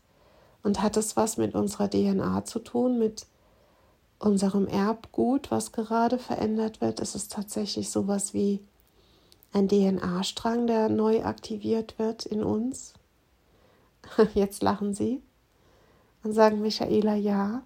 Und 0.63 0.81
hat 0.83 0.97
es 0.97 1.17
was 1.17 1.37
mit 1.37 1.55
unserer 1.55 1.91
DNA 1.91 2.45
zu 2.45 2.61
tun, 2.61 2.99
mit 2.99 3.27
unserem 4.19 4.69
Erbgut, 4.69 5.51
was 5.51 5.73
gerade 5.73 6.19
verändert 6.19 6.81
wird, 6.81 7.01
ist 7.01 7.15
es 7.15 7.29
tatsächlich 7.29 7.91
sowas 7.91 8.33
wie 8.33 8.61
ein 9.53 9.69
DNA-Strang, 9.69 10.67
der 10.67 10.89
neu 10.89 11.25
aktiviert 11.25 11.99
wird 11.99 12.25
in 12.25 12.43
uns. 12.43 12.95
Jetzt 14.35 14.63
lachen 14.63 14.95
Sie 14.95 15.21
und 16.23 16.33
sagen 16.33 16.63
Michaela, 16.63 17.15
ja, 17.15 17.63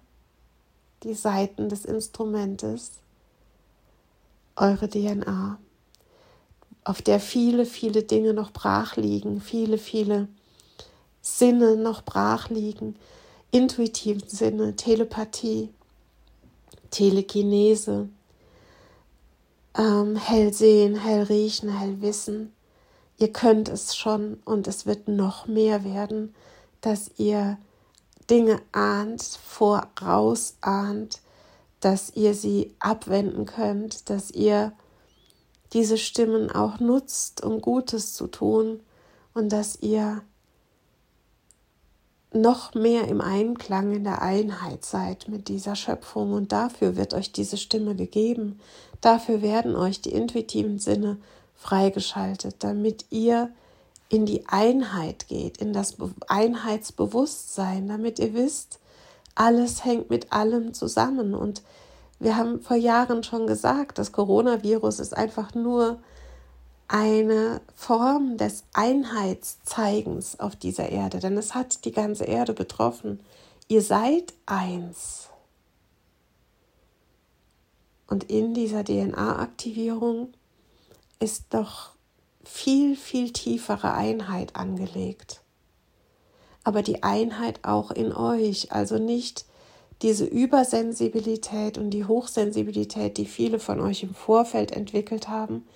die 1.03 1.13
Seiten 1.13 1.69
des 1.69 1.85
Instrumentes, 1.85 2.93
eure 4.55 4.89
DNA, 4.89 5.59
auf 6.83 7.01
der 7.01 7.19
viele, 7.19 7.65
viele 7.65 8.03
Dinge 8.03 8.33
noch 8.33 8.51
brach 8.51 8.95
liegen, 8.95 9.41
viele, 9.41 9.77
viele 9.77 10.27
Sinne 11.27 11.75
noch 11.75 12.03
brach 12.03 12.49
liegen, 12.49 12.95
intuitiven 13.51 14.27
Sinne, 14.27 14.75
Telepathie, 14.75 15.69
Telekinese, 16.91 18.09
ähm, 19.77 20.15
hell 20.15 20.53
sehen, 20.53 20.95
hell 20.95 21.23
riechen, 21.23 21.69
hell 21.69 22.01
wissen. 22.01 22.53
Ihr 23.17 23.31
könnt 23.31 23.69
es 23.69 23.95
schon 23.95 24.39
und 24.45 24.67
es 24.67 24.85
wird 24.85 25.07
noch 25.07 25.47
mehr 25.47 25.83
werden, 25.83 26.33
dass 26.81 27.11
ihr 27.17 27.57
Dinge 28.29 28.61
ahnt, 28.71 29.23
vorausahnt, 29.23 31.21
dass 31.79 32.11
ihr 32.15 32.33
sie 32.33 32.75
abwenden 32.79 33.45
könnt, 33.45 34.09
dass 34.09 34.31
ihr 34.31 34.73
diese 35.73 35.97
Stimmen 35.97 36.51
auch 36.51 36.79
nutzt, 36.79 37.43
um 37.43 37.61
Gutes 37.61 38.13
zu 38.13 38.27
tun 38.27 38.81
und 39.33 39.51
dass 39.51 39.77
ihr 39.81 40.21
noch 42.33 42.73
mehr 42.73 43.07
im 43.07 43.21
Einklang, 43.21 43.93
in 43.93 44.03
der 44.03 44.21
Einheit 44.21 44.85
seid 44.85 45.27
mit 45.27 45.47
dieser 45.47 45.75
Schöpfung. 45.75 46.33
Und 46.33 46.51
dafür 46.51 46.95
wird 46.95 47.13
euch 47.13 47.31
diese 47.31 47.57
Stimme 47.57 47.95
gegeben. 47.95 48.59
Dafür 49.01 49.41
werden 49.41 49.75
euch 49.75 50.01
die 50.01 50.11
intuitiven 50.11 50.79
Sinne 50.79 51.17
freigeschaltet, 51.55 52.57
damit 52.59 53.05
ihr 53.09 53.49
in 54.09 54.25
die 54.25 54.47
Einheit 54.47 55.27
geht, 55.27 55.57
in 55.57 55.73
das 55.73 55.97
Einheitsbewusstsein, 56.27 57.87
damit 57.87 58.19
ihr 58.19 58.33
wisst, 58.33 58.79
alles 59.35 59.83
hängt 59.85 60.09
mit 60.09 60.31
allem 60.31 60.73
zusammen. 60.73 61.33
Und 61.33 61.61
wir 62.19 62.37
haben 62.37 62.61
vor 62.61 62.77
Jahren 62.77 63.23
schon 63.23 63.47
gesagt, 63.47 63.99
das 63.99 64.11
Coronavirus 64.11 64.99
ist 64.99 65.15
einfach 65.15 65.53
nur 65.53 65.99
eine 66.87 67.61
Form 67.75 68.37
des 68.37 68.63
Einheitszeigens 68.73 70.39
auf 70.39 70.55
dieser 70.55 70.89
Erde, 70.89 71.19
denn 71.19 71.37
es 71.37 71.53
hat 71.53 71.83
die 71.85 71.91
ganze 71.91 72.23
Erde 72.23 72.53
betroffen. 72.53 73.19
Ihr 73.67 73.81
seid 73.81 74.33
eins. 74.45 75.29
Und 78.07 78.25
in 78.25 78.53
dieser 78.53 78.85
DNA-Aktivierung 78.85 80.29
ist 81.19 81.45
doch 81.49 81.91
viel, 82.45 82.95
viel 82.95 83.33
tiefere 83.33 83.93
Einheit 83.93 84.55
angelegt. 84.55 85.41
Aber 86.63 86.81
die 86.81 87.03
Einheit 87.03 87.59
auch 87.63 87.91
in 87.91 88.13
euch, 88.13 88.71
also 88.71 88.97
nicht 88.97 89.45
diese 90.01 90.25
Übersensibilität 90.25 91.77
und 91.77 91.89
die 91.89 92.05
Hochsensibilität, 92.05 93.17
die 93.17 93.25
viele 93.25 93.59
von 93.59 93.81
euch 93.81 94.03
im 94.03 94.13
Vorfeld 94.13 94.71
entwickelt 94.71 95.27
haben, 95.27 95.67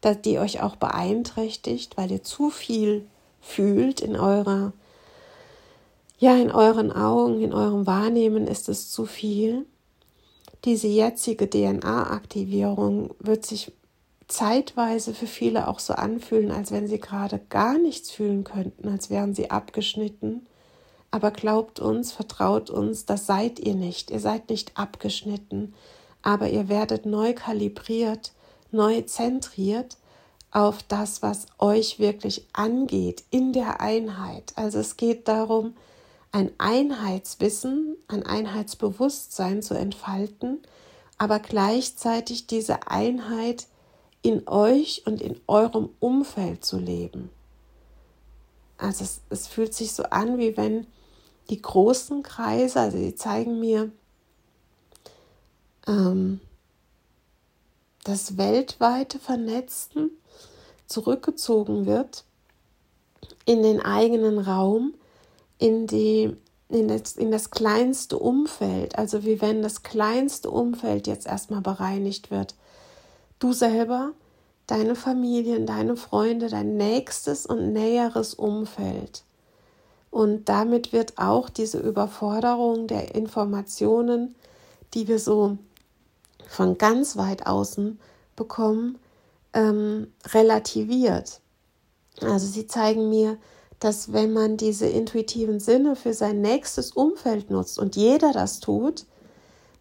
dass 0.00 0.20
die 0.20 0.38
euch 0.38 0.62
auch 0.62 0.76
beeinträchtigt, 0.76 1.96
weil 1.96 2.10
ihr 2.10 2.22
zu 2.22 2.50
viel 2.50 3.06
fühlt 3.40 4.00
in 4.00 4.16
eurer 4.16 4.72
ja, 6.20 6.36
in 6.36 6.50
euren 6.50 6.90
Augen, 6.90 7.40
in 7.40 7.52
eurem 7.52 7.86
Wahrnehmen 7.86 8.48
ist 8.48 8.68
es 8.68 8.90
zu 8.90 9.06
viel. 9.06 9.66
Diese 10.64 10.88
jetzige 10.88 11.48
DNA-Aktivierung 11.48 13.14
wird 13.20 13.46
sich 13.46 13.70
zeitweise 14.26 15.14
für 15.14 15.28
viele 15.28 15.68
auch 15.68 15.78
so 15.78 15.94
anfühlen, 15.94 16.50
als 16.50 16.72
wenn 16.72 16.88
sie 16.88 16.98
gerade 16.98 17.40
gar 17.48 17.78
nichts 17.78 18.10
fühlen 18.10 18.42
könnten, 18.42 18.88
als 18.88 19.10
wären 19.10 19.34
sie 19.34 19.50
abgeschnitten. 19.50 20.46
Aber 21.10 21.30
glaubt 21.30 21.78
uns, 21.78 22.12
vertraut 22.12 22.68
uns, 22.68 23.06
das 23.06 23.26
seid 23.26 23.60
ihr 23.60 23.74
nicht. 23.74 24.10
Ihr 24.10 24.20
seid 24.20 24.50
nicht 24.50 24.76
abgeschnitten, 24.76 25.72
aber 26.20 26.50
ihr 26.50 26.68
werdet 26.68 27.06
neu 27.06 27.32
kalibriert, 27.32 28.32
neu 28.70 29.02
zentriert 29.02 29.96
auf 30.50 30.82
das, 30.82 31.22
was 31.22 31.46
euch 31.58 31.98
wirklich 31.98 32.46
angeht 32.52 33.24
in 33.30 33.52
der 33.52 33.80
Einheit. 33.80 34.52
Also 34.56 34.78
es 34.78 34.96
geht 34.96 35.28
darum, 35.28 35.74
ein 36.32 36.50
Einheitswissen, 36.58 37.96
ein 38.08 38.24
Einheitsbewusstsein 38.24 39.62
zu 39.62 39.74
entfalten, 39.74 40.60
aber 41.16 41.38
gleichzeitig 41.38 42.46
diese 42.46 42.88
Einheit 42.88 43.66
in 44.22 44.46
euch 44.48 45.02
und 45.06 45.20
in 45.20 45.40
eurem 45.46 45.90
Umfeld 46.00 46.64
zu 46.64 46.78
leben. 46.78 47.30
Also 48.76 49.04
es, 49.04 49.20
es 49.30 49.46
fühlt 49.46 49.74
sich 49.74 49.92
so 49.92 50.04
an, 50.04 50.38
wie 50.38 50.56
wenn 50.56 50.86
die 51.50 51.60
großen 51.60 52.22
Kreise, 52.22 52.80
also 52.80 52.98
sie 52.98 53.14
zeigen 53.14 53.58
mir 53.58 53.90
ähm, 55.86 56.40
das 58.08 58.36
weltweite 58.38 59.18
Vernetzten 59.18 60.10
zurückgezogen 60.86 61.86
wird 61.86 62.24
in 63.44 63.62
den 63.62 63.80
eigenen 63.80 64.38
Raum, 64.38 64.94
in, 65.58 65.86
die, 65.86 66.36
in, 66.68 66.88
das, 66.88 67.16
in 67.16 67.30
das 67.30 67.50
kleinste 67.50 68.18
Umfeld, 68.18 68.96
also 68.96 69.24
wie 69.24 69.40
wenn 69.40 69.62
das 69.62 69.82
kleinste 69.82 70.50
Umfeld 70.50 71.06
jetzt 71.06 71.26
erstmal 71.26 71.60
bereinigt 71.60 72.30
wird. 72.30 72.54
Du 73.38 73.52
selber, 73.52 74.12
deine 74.66 74.94
Familien, 74.94 75.66
deine 75.66 75.96
Freunde, 75.96 76.48
dein 76.48 76.76
nächstes 76.76 77.46
und 77.46 77.72
näheres 77.72 78.34
Umfeld. 78.34 79.24
Und 80.10 80.48
damit 80.48 80.92
wird 80.92 81.18
auch 81.18 81.50
diese 81.50 81.78
Überforderung 81.78 82.86
der 82.86 83.14
Informationen, 83.14 84.34
die 84.94 85.08
wir 85.08 85.18
so 85.18 85.58
von 86.48 86.78
ganz 86.78 87.16
weit 87.16 87.46
außen 87.46 88.00
bekommen, 88.34 88.98
ähm, 89.52 90.12
relativiert. 90.32 91.40
Also 92.20 92.46
sie 92.46 92.66
zeigen 92.66 93.08
mir, 93.08 93.38
dass 93.78 94.12
wenn 94.12 94.32
man 94.32 94.56
diese 94.56 94.86
intuitiven 94.86 95.60
Sinne 95.60 95.94
für 95.94 96.14
sein 96.14 96.40
nächstes 96.40 96.90
Umfeld 96.90 97.50
nutzt 97.50 97.78
und 97.78 97.94
jeder 97.94 98.32
das 98.32 98.60
tut, 98.60 99.06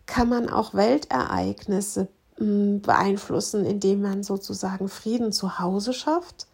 kann 0.05 0.29
man 0.29 0.49
auch 0.49 0.73
Weltereignisse 0.73 2.07
hm, 2.35 2.81
beeinflussen, 2.81 3.65
indem 3.65 4.01
man 4.01 4.23
sozusagen 4.23 4.87
Frieden 4.87 5.31
zu 5.31 5.59
Hause 5.59 5.93
schafft, 5.93 6.47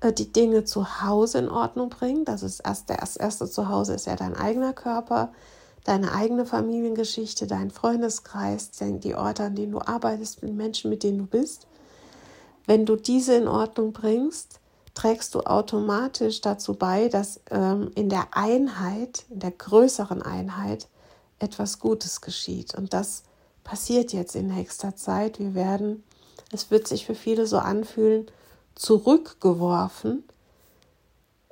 äh, 0.00 0.12
die 0.12 0.32
Dinge 0.32 0.64
zu 0.64 1.02
Hause 1.02 1.38
in 1.38 1.48
Ordnung 1.48 1.88
bringt. 1.88 2.28
Das 2.28 2.42
ist 2.42 2.60
erst 2.60 2.90
das 2.90 3.16
erste 3.16 3.48
Zuhause 3.48 3.94
ist 3.94 4.06
ja 4.06 4.16
dein 4.16 4.36
eigener 4.36 4.74
Körper, 4.74 5.32
deine 5.84 6.12
eigene 6.12 6.46
Familiengeschichte, 6.46 7.46
dein 7.46 7.70
Freundeskreis, 7.70 8.70
die 8.80 9.14
Orte, 9.14 9.44
an 9.44 9.54
denen 9.54 9.72
du 9.72 9.80
arbeitest, 9.80 10.42
die 10.42 10.46
Menschen, 10.46 10.90
mit 10.90 11.02
denen 11.02 11.18
du 11.18 11.26
bist. 11.26 11.66
Wenn 12.66 12.86
du 12.86 12.96
diese 12.96 13.34
in 13.34 13.46
Ordnung 13.46 13.92
bringst, 13.92 14.60
trägst 14.94 15.34
du 15.34 15.40
automatisch 15.40 16.40
dazu 16.40 16.74
bei, 16.74 17.08
dass 17.08 17.40
ähm, 17.50 17.90
in 17.94 18.08
der 18.08 18.28
Einheit, 18.32 19.24
in 19.28 19.40
der 19.40 19.50
größeren 19.50 20.22
Einheit, 20.22 20.88
etwas 21.38 21.78
Gutes 21.78 22.20
geschieht. 22.20 22.74
Und 22.74 22.94
das 22.94 23.24
passiert 23.64 24.12
jetzt 24.12 24.36
in 24.36 24.46
nächster 24.46 24.96
Zeit. 24.96 25.38
Wir 25.38 25.54
werden, 25.54 26.04
es 26.52 26.70
wird 26.70 26.88
sich 26.88 27.04
für 27.04 27.14
viele 27.14 27.46
so 27.46 27.58
anfühlen, 27.58 28.26
zurückgeworfen. 28.74 30.24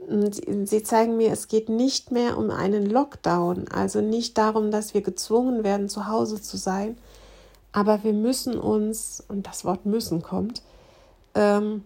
Sie 0.08 0.82
zeigen 0.82 1.16
mir, 1.16 1.32
es 1.32 1.48
geht 1.48 1.68
nicht 1.68 2.10
mehr 2.10 2.36
um 2.36 2.50
einen 2.50 2.86
Lockdown, 2.86 3.68
also 3.68 4.00
nicht 4.00 4.36
darum, 4.36 4.70
dass 4.70 4.94
wir 4.94 5.02
gezwungen 5.02 5.64
werden, 5.64 5.88
zu 5.88 6.08
Hause 6.08 6.40
zu 6.40 6.56
sein, 6.56 6.96
aber 7.72 8.02
wir 8.04 8.12
müssen 8.12 8.58
uns, 8.58 9.22
und 9.28 9.46
das 9.46 9.64
Wort 9.64 9.86
müssen 9.86 10.22
kommt, 10.22 10.62
ähm, 11.34 11.84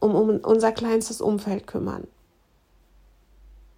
um, 0.00 0.14
um 0.14 0.38
unser 0.38 0.72
kleinstes 0.72 1.20
Umfeld 1.20 1.66
kümmern. 1.66 2.08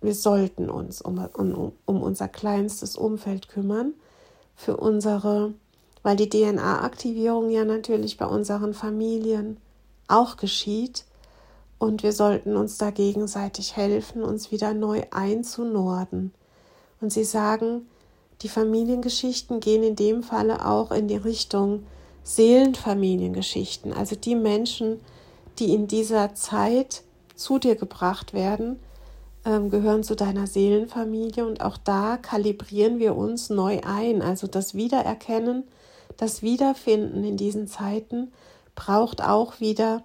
Wir 0.01 0.15
sollten 0.15 0.71
uns 0.71 1.03
um, 1.03 1.19
um, 1.35 1.73
um 1.85 2.03
unser 2.03 2.29
kleinstes 2.29 2.97
Umfeld 2.97 3.49
kümmern, 3.49 3.95
für 4.57 4.77
unsere, 4.77 5.53
weil 6.03 6.17
die 6.17 6.29
DNA-Aktivierung 6.29 7.51
ja 7.51 7.65
natürlich 7.65 8.17
bei 8.17 8.27
unseren 8.27 8.73
Familien 8.73 9.59
auch 10.07 10.37
geschieht 10.37 11.05
und 11.79 12.03
wir 12.03 12.13
sollten 12.13 12.57
uns 12.57 12.79
da 12.79 12.91
gegenseitig 12.91 13.77
helfen, 13.77 14.23
uns 14.23 14.51
wieder 14.51 14.75
neu 14.75 15.03
einzunorden. 15.11 16.33
Und 17.01 17.13
sie 17.13 17.25
sagen, 17.25 17.87
die 18.43 18.49
Familiengeschichten 18.49 19.61
gehen 19.61 19.83
in 19.83 19.97
dem 19.97 20.23
Falle 20.23 20.67
auch 20.67 20.91
in 20.91 21.09
die 21.09 21.17
Richtung 21.17 21.85
Seelenfamiliengeschichten, 22.23 23.93
also 23.93 24.17
die 24.17 24.35
Menschen, 24.35 25.01
die 25.59 25.75
in 25.75 25.87
dieser 25.87 26.35
Zeit 26.35 27.03
zu 27.35 27.59
dir 27.59 27.77
gebracht 27.77 28.33
werden, 28.33 28.79
ähm, 29.45 29.71
gehören 29.71 30.03
zu 30.03 30.17
deiner 30.17 30.47
Seelenfamilie 30.47 31.47
und 31.47 31.61
auch 31.61 31.77
da 31.77 32.17
kalibrieren 32.17 32.99
wir 32.99 33.15
uns 33.17 33.51
neu 33.51 33.81
ein. 33.85 34.23
Also 34.23 34.47
das 34.47 34.75
Wiedererkennen, 34.75 35.65
das 36.17 36.43
Wiederfinden 36.43 37.25
in 37.25 37.37
diesen 37.37 37.69
Zeiten 37.69 38.33
braucht 38.75 39.23
auch 39.23 39.61
wieder 39.61 40.03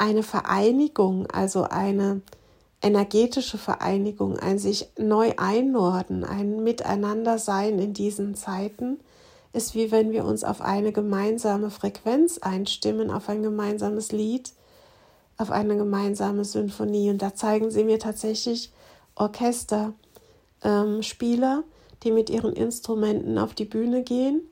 eine 0.00 0.22
Vereinigung, 0.22 1.26
also 1.28 1.62
eine 1.64 2.22
energetische 2.82 3.58
Vereinigung, 3.58 4.38
ein 4.38 4.58
sich 4.58 4.88
neu 4.98 5.34
einnorden, 5.36 6.24
ein 6.24 6.64
Miteinandersein 6.64 7.78
in 7.78 7.92
diesen 7.92 8.34
Zeiten 8.34 8.98
ist 9.52 9.74
wie 9.74 9.90
wenn 9.90 10.12
wir 10.12 10.24
uns 10.24 10.44
auf 10.44 10.60
eine 10.60 10.92
gemeinsame 10.92 11.70
Frequenz 11.70 12.38
einstimmen, 12.38 13.10
auf 13.10 13.28
ein 13.28 13.42
gemeinsames 13.42 14.12
Lied, 14.12 14.52
auf 15.38 15.50
eine 15.50 15.76
gemeinsame 15.76 16.44
Symphonie. 16.44 17.10
Und 17.10 17.20
da 17.22 17.34
zeigen 17.34 17.70
sie 17.70 17.84
mir 17.84 17.98
tatsächlich 17.98 18.72
Orchesterspieler, 19.16 19.94
ähm, 20.62 21.64
die 22.02 22.12
mit 22.12 22.30
ihren 22.30 22.52
Instrumenten 22.52 23.38
auf 23.38 23.54
die 23.54 23.64
Bühne 23.64 24.02
gehen 24.02 24.42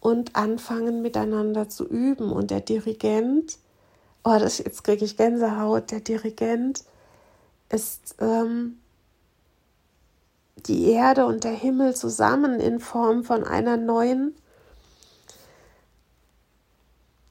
und 0.00 0.36
anfangen 0.36 1.00
miteinander 1.02 1.68
zu 1.68 1.86
üben. 1.86 2.30
Und 2.30 2.50
der 2.50 2.60
Dirigent, 2.60 3.58
oh, 4.24 4.38
das, 4.38 4.58
jetzt 4.58 4.84
kriege 4.84 5.04
ich 5.04 5.16
Gänsehaut, 5.16 5.90
der 5.90 6.00
Dirigent 6.00 6.84
ist 7.68 8.16
ähm, 8.20 8.78
die 10.56 10.90
Erde 10.90 11.26
und 11.26 11.44
der 11.44 11.52
Himmel 11.52 11.94
zusammen 11.94 12.60
in 12.60 12.80
Form 12.80 13.24
von 13.24 13.44
einer 13.44 13.76
neuen, 13.76 14.34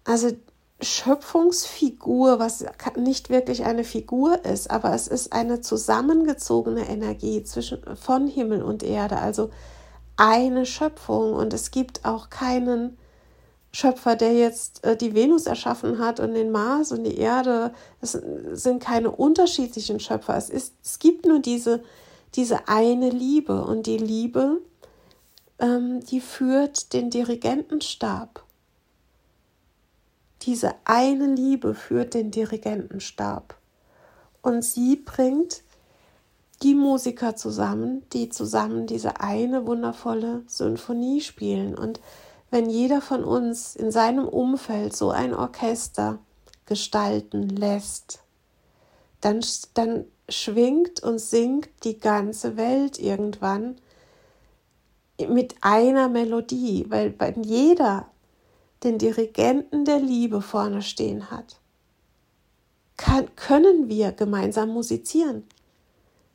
also 0.04 0.32
Schöpfungsfigur, 0.82 2.40
was 2.40 2.66
nicht 2.98 3.30
wirklich 3.30 3.64
eine 3.64 3.84
Figur 3.84 4.44
ist, 4.44 4.70
aber 4.70 4.94
es 4.94 5.08
ist 5.08 5.32
eine 5.34 5.62
zusammengezogene 5.62 6.88
Energie 6.90 7.44
zwischen 7.44 7.82
von 7.96 8.28
Himmel 8.28 8.62
und 8.62 8.84
Erde, 8.84 9.18
also 9.18 9.50
eine 10.18 10.66
Schöpfung. 10.66 11.34
Und 11.34 11.54
es 11.54 11.72
gibt 11.72 12.06
auch 12.06 12.30
keinen 12.30 12.98
Schöpfer, 13.74 14.16
der 14.16 14.34
jetzt 14.34 14.86
äh, 14.86 14.96
die 14.96 15.16
Venus 15.16 15.48
erschaffen 15.48 16.00
hat 16.00 16.20
und 16.20 16.36
den 16.36 16.52
Mars 16.52 16.92
und 16.92 17.04
die 17.04 17.18
Erde. 17.18 17.74
Es 18.00 18.12
sind 18.12 18.82
keine 18.82 19.12
unterschiedlichen 19.12 20.00
Schöpfer. 20.00 20.38
Es, 20.38 20.50
ist, 20.50 20.76
es 20.84 21.00
gibt 21.00 21.26
nur 21.26 21.40
diese 21.40 21.84
diese 22.36 22.68
eine 22.68 23.10
Liebe. 23.10 23.64
Und 23.64 23.88
die 23.88 23.98
Liebe, 23.98 24.62
ähm, 25.60 26.02
die 26.02 26.22
führt 26.22 26.94
den 26.94 27.10
Dirigentenstab. 27.10 28.44
Diese 30.42 30.74
eine 30.84 31.28
Liebe 31.28 31.74
führt 31.74 32.14
den 32.14 32.32
Dirigentenstab. 32.32 33.58
Und 34.42 34.64
sie 34.64 34.98
bringt 34.98 35.64
die 36.62 36.76
Musiker 36.76 37.36
zusammen, 37.36 38.04
die 38.12 38.30
zusammen 38.30 38.88
diese 38.88 39.22
eine 39.22 39.66
wundervolle 39.66 40.44
Symphonie 40.48 41.22
spielen. 41.22 41.76
Und 41.76 42.02
wenn 42.54 42.70
jeder 42.70 43.02
von 43.02 43.24
uns 43.24 43.76
in 43.76 43.90
seinem 43.90 44.28
Umfeld 44.28 44.96
so 44.96 45.10
ein 45.10 45.34
Orchester 45.34 46.20
gestalten 46.68 47.50
lässt, 47.50 48.20
dann, 49.22 49.44
dann 49.74 50.06
schwingt 50.30 51.02
und 51.02 51.18
singt 51.18 51.68
die 51.84 52.00
ganze 52.00 52.56
Welt 52.56 53.00
irgendwann 53.00 53.78
mit 55.28 55.56
einer 55.62 56.10
Melodie, 56.10 56.86
weil 56.90 57.20
wenn 57.20 57.42
jeder 57.42 58.06
den 58.84 59.00
Dirigenten 59.00 59.84
der 59.84 60.00
Liebe 60.00 60.40
vorne 60.44 60.84
stehen 60.84 61.32
hat, 61.32 61.60
kann, 62.98 63.36
können 63.36 63.90
wir 63.90 64.12
gemeinsam 64.12 64.70
musizieren. 64.70 65.48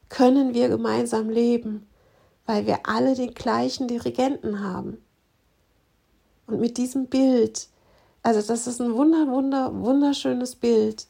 können 0.08 0.52
wir 0.52 0.68
gemeinsam 0.68 1.30
leben, 1.30 1.86
weil 2.44 2.66
wir 2.66 2.88
alle 2.88 3.14
den 3.14 3.34
gleichen 3.34 3.86
Dirigenten 3.86 4.64
haben. 4.64 5.04
Und 6.48 6.60
mit 6.60 6.78
diesem 6.78 7.06
Bild, 7.06 7.68
also 8.22 8.40
das 8.40 8.66
ist 8.66 8.80
ein 8.80 8.94
wunder, 8.94 9.28
wunder, 9.28 9.70
wunderschönes 9.72 10.56
Bild, 10.56 11.06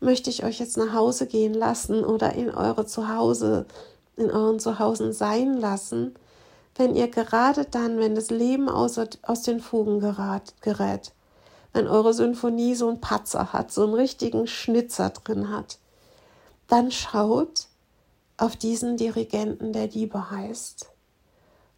möchte 0.00 0.30
ich 0.30 0.44
euch 0.44 0.58
jetzt 0.58 0.78
nach 0.78 0.94
Hause 0.94 1.26
gehen 1.26 1.54
lassen 1.54 2.04
oder 2.04 2.32
in 2.32 2.50
eure 2.50 2.86
Zuhause, 2.86 3.66
in 4.16 4.30
euren 4.30 4.58
Zuhause 4.58 5.12
sein 5.12 5.58
lassen, 5.58 6.14
wenn 6.76 6.96
ihr 6.96 7.08
gerade 7.08 7.66
dann, 7.66 7.98
wenn 7.98 8.14
das 8.14 8.30
Leben 8.30 8.70
aus, 8.70 8.98
aus 9.22 9.42
den 9.42 9.60
Fugen 9.60 10.00
gerät, 10.00 10.54
gerät, 10.62 11.12
wenn 11.74 11.86
eure 11.86 12.14
Symphonie 12.14 12.74
so 12.74 12.88
einen 12.88 13.00
Patzer 13.00 13.52
hat, 13.52 13.70
so 13.72 13.84
einen 13.84 13.94
richtigen 13.94 14.46
Schnitzer 14.46 15.10
drin 15.10 15.50
hat, 15.50 15.78
dann 16.68 16.90
schaut 16.90 17.66
auf 18.38 18.56
diesen 18.56 18.96
Dirigenten, 18.96 19.74
der 19.74 19.88
Liebe 19.88 20.30
heißt. 20.30 20.91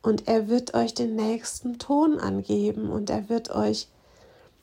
Und 0.05 0.29
er 0.29 0.49
wird 0.49 0.75
euch 0.75 0.93
den 0.93 1.17
nächsten 1.17 1.79
Ton 1.79 2.21
angeben 2.21 2.91
und 2.91 3.09
er 3.09 3.31
wird 3.31 3.51
euch 3.51 3.89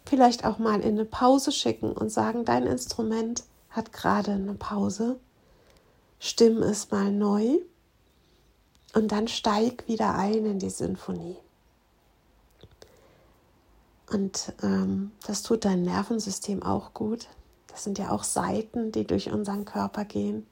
vielleicht 0.05 0.45
auch 0.45 0.59
mal 0.59 0.81
in 0.81 0.99
eine 0.99 1.05
Pause 1.05 1.51
schicken 1.51 1.93
und 1.93 2.11
sagen, 2.11 2.45
dein 2.45 2.67
Instrument 2.67 3.43
hat 3.71 3.91
gerade 3.91 4.33
eine 4.33 4.53
Pause. 4.53 5.19
Stimm 6.19 6.61
es 6.61 6.91
mal 6.91 7.11
neu 7.11 7.57
und 8.93 9.11
dann 9.11 9.27
steig 9.27 9.87
wieder 9.87 10.13
ein 10.13 10.45
in 10.45 10.59
die 10.59 10.69
Sinfonie. 10.69 11.37
Und 14.11 14.53
ähm, 14.61 15.11
das 15.25 15.41
tut 15.41 15.65
dein 15.65 15.81
Nervensystem 15.81 16.61
auch 16.61 16.93
gut. 16.93 17.27
Das 17.65 17.83
sind 17.83 17.97
ja 17.97 18.11
auch 18.11 18.23
Seiten, 18.23 18.91
die 18.91 19.07
durch 19.07 19.31
unseren 19.31 19.65
Körper 19.65 20.05
gehen. 20.05 20.45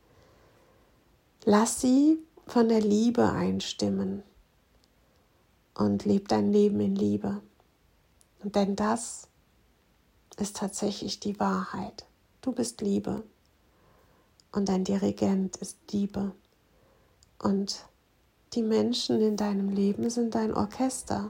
Lass 1.46 1.80
sie 1.80 2.18
von 2.48 2.70
der 2.70 2.82
Liebe 2.82 3.30
einstimmen 3.30 4.24
und 5.74 6.06
leb 6.06 6.28
dein 6.28 6.52
Leben 6.52 6.80
in 6.80 6.96
Liebe. 6.96 7.42
Und 8.44 8.56
denn 8.56 8.76
das 8.76 9.28
ist 10.38 10.58
tatsächlich 10.58 11.20
die 11.20 11.40
Wahrheit. 11.40 12.06
Du 12.42 12.52
bist 12.52 12.82
Liebe 12.82 13.24
und 14.52 14.70
dein 14.70 14.84
Dirigent 14.84 15.58
ist 15.58 15.78
Liebe. 15.92 16.32
Und 17.42 17.86
die 18.54 18.64
Menschen 18.64 19.22
in 19.22 19.38
deinem 19.38 19.70
Leben 19.70 20.10
sind 20.10 20.36
dein 20.36 20.54
Orchester. 20.54 21.30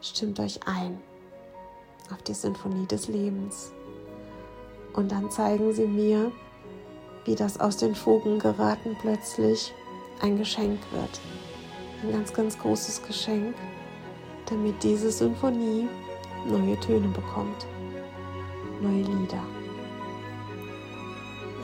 Stimmt 0.00 0.38
euch 0.40 0.60
ein 0.66 1.00
auf 2.12 2.22
die 2.22 2.34
Sinfonie 2.34 2.86
des 2.86 3.08
Lebens. 3.08 3.72
Und 4.92 5.10
dann 5.10 5.30
zeigen 5.30 5.72
sie 5.72 5.86
mir, 5.86 6.30
wie 7.24 7.34
das 7.34 7.58
aus 7.58 7.78
den 7.78 7.94
Fugen 7.94 8.38
geraten 8.38 8.96
plötzlich 9.00 9.72
ein 10.20 10.38
Geschenk 10.38 10.78
wird. 10.92 11.20
Ein 12.04 12.12
ganz, 12.12 12.34
ganz 12.34 12.58
großes 12.58 13.02
Geschenk, 13.02 13.54
damit 14.44 14.82
diese 14.82 15.10
Sinfonie 15.10 15.88
neue 16.44 16.78
Töne 16.80 17.08
bekommt, 17.08 17.66
neue 18.82 19.04
Lieder. 19.04 19.42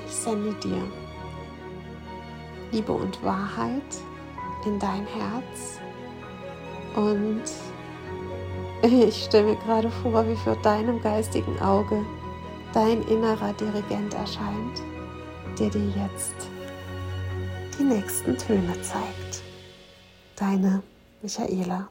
Ich 0.06 0.14
sende 0.14 0.54
dir 0.54 0.82
Liebe 2.72 2.92
und 2.92 3.22
Wahrheit 3.22 3.82
in 4.64 4.78
dein 4.78 5.06
Herz 5.06 5.78
und 6.96 7.42
ich 8.90 9.24
stelle 9.24 9.44
mir 9.44 9.56
gerade 9.56 9.90
vor, 9.90 10.26
wie 10.26 10.36
vor 10.36 10.56
deinem 10.62 11.02
geistigen 11.02 11.60
Auge 11.60 12.02
dein 12.72 13.02
innerer 13.02 13.52
Dirigent 13.52 14.14
erscheint, 14.14 14.80
der 15.58 15.68
dir 15.68 15.86
jetzt 16.02 16.48
die 17.78 17.84
nächsten 17.84 18.38
Töne 18.38 18.72
zeigt. 18.80 19.49
Deine 20.40 20.82
Michaela. 21.20 21.90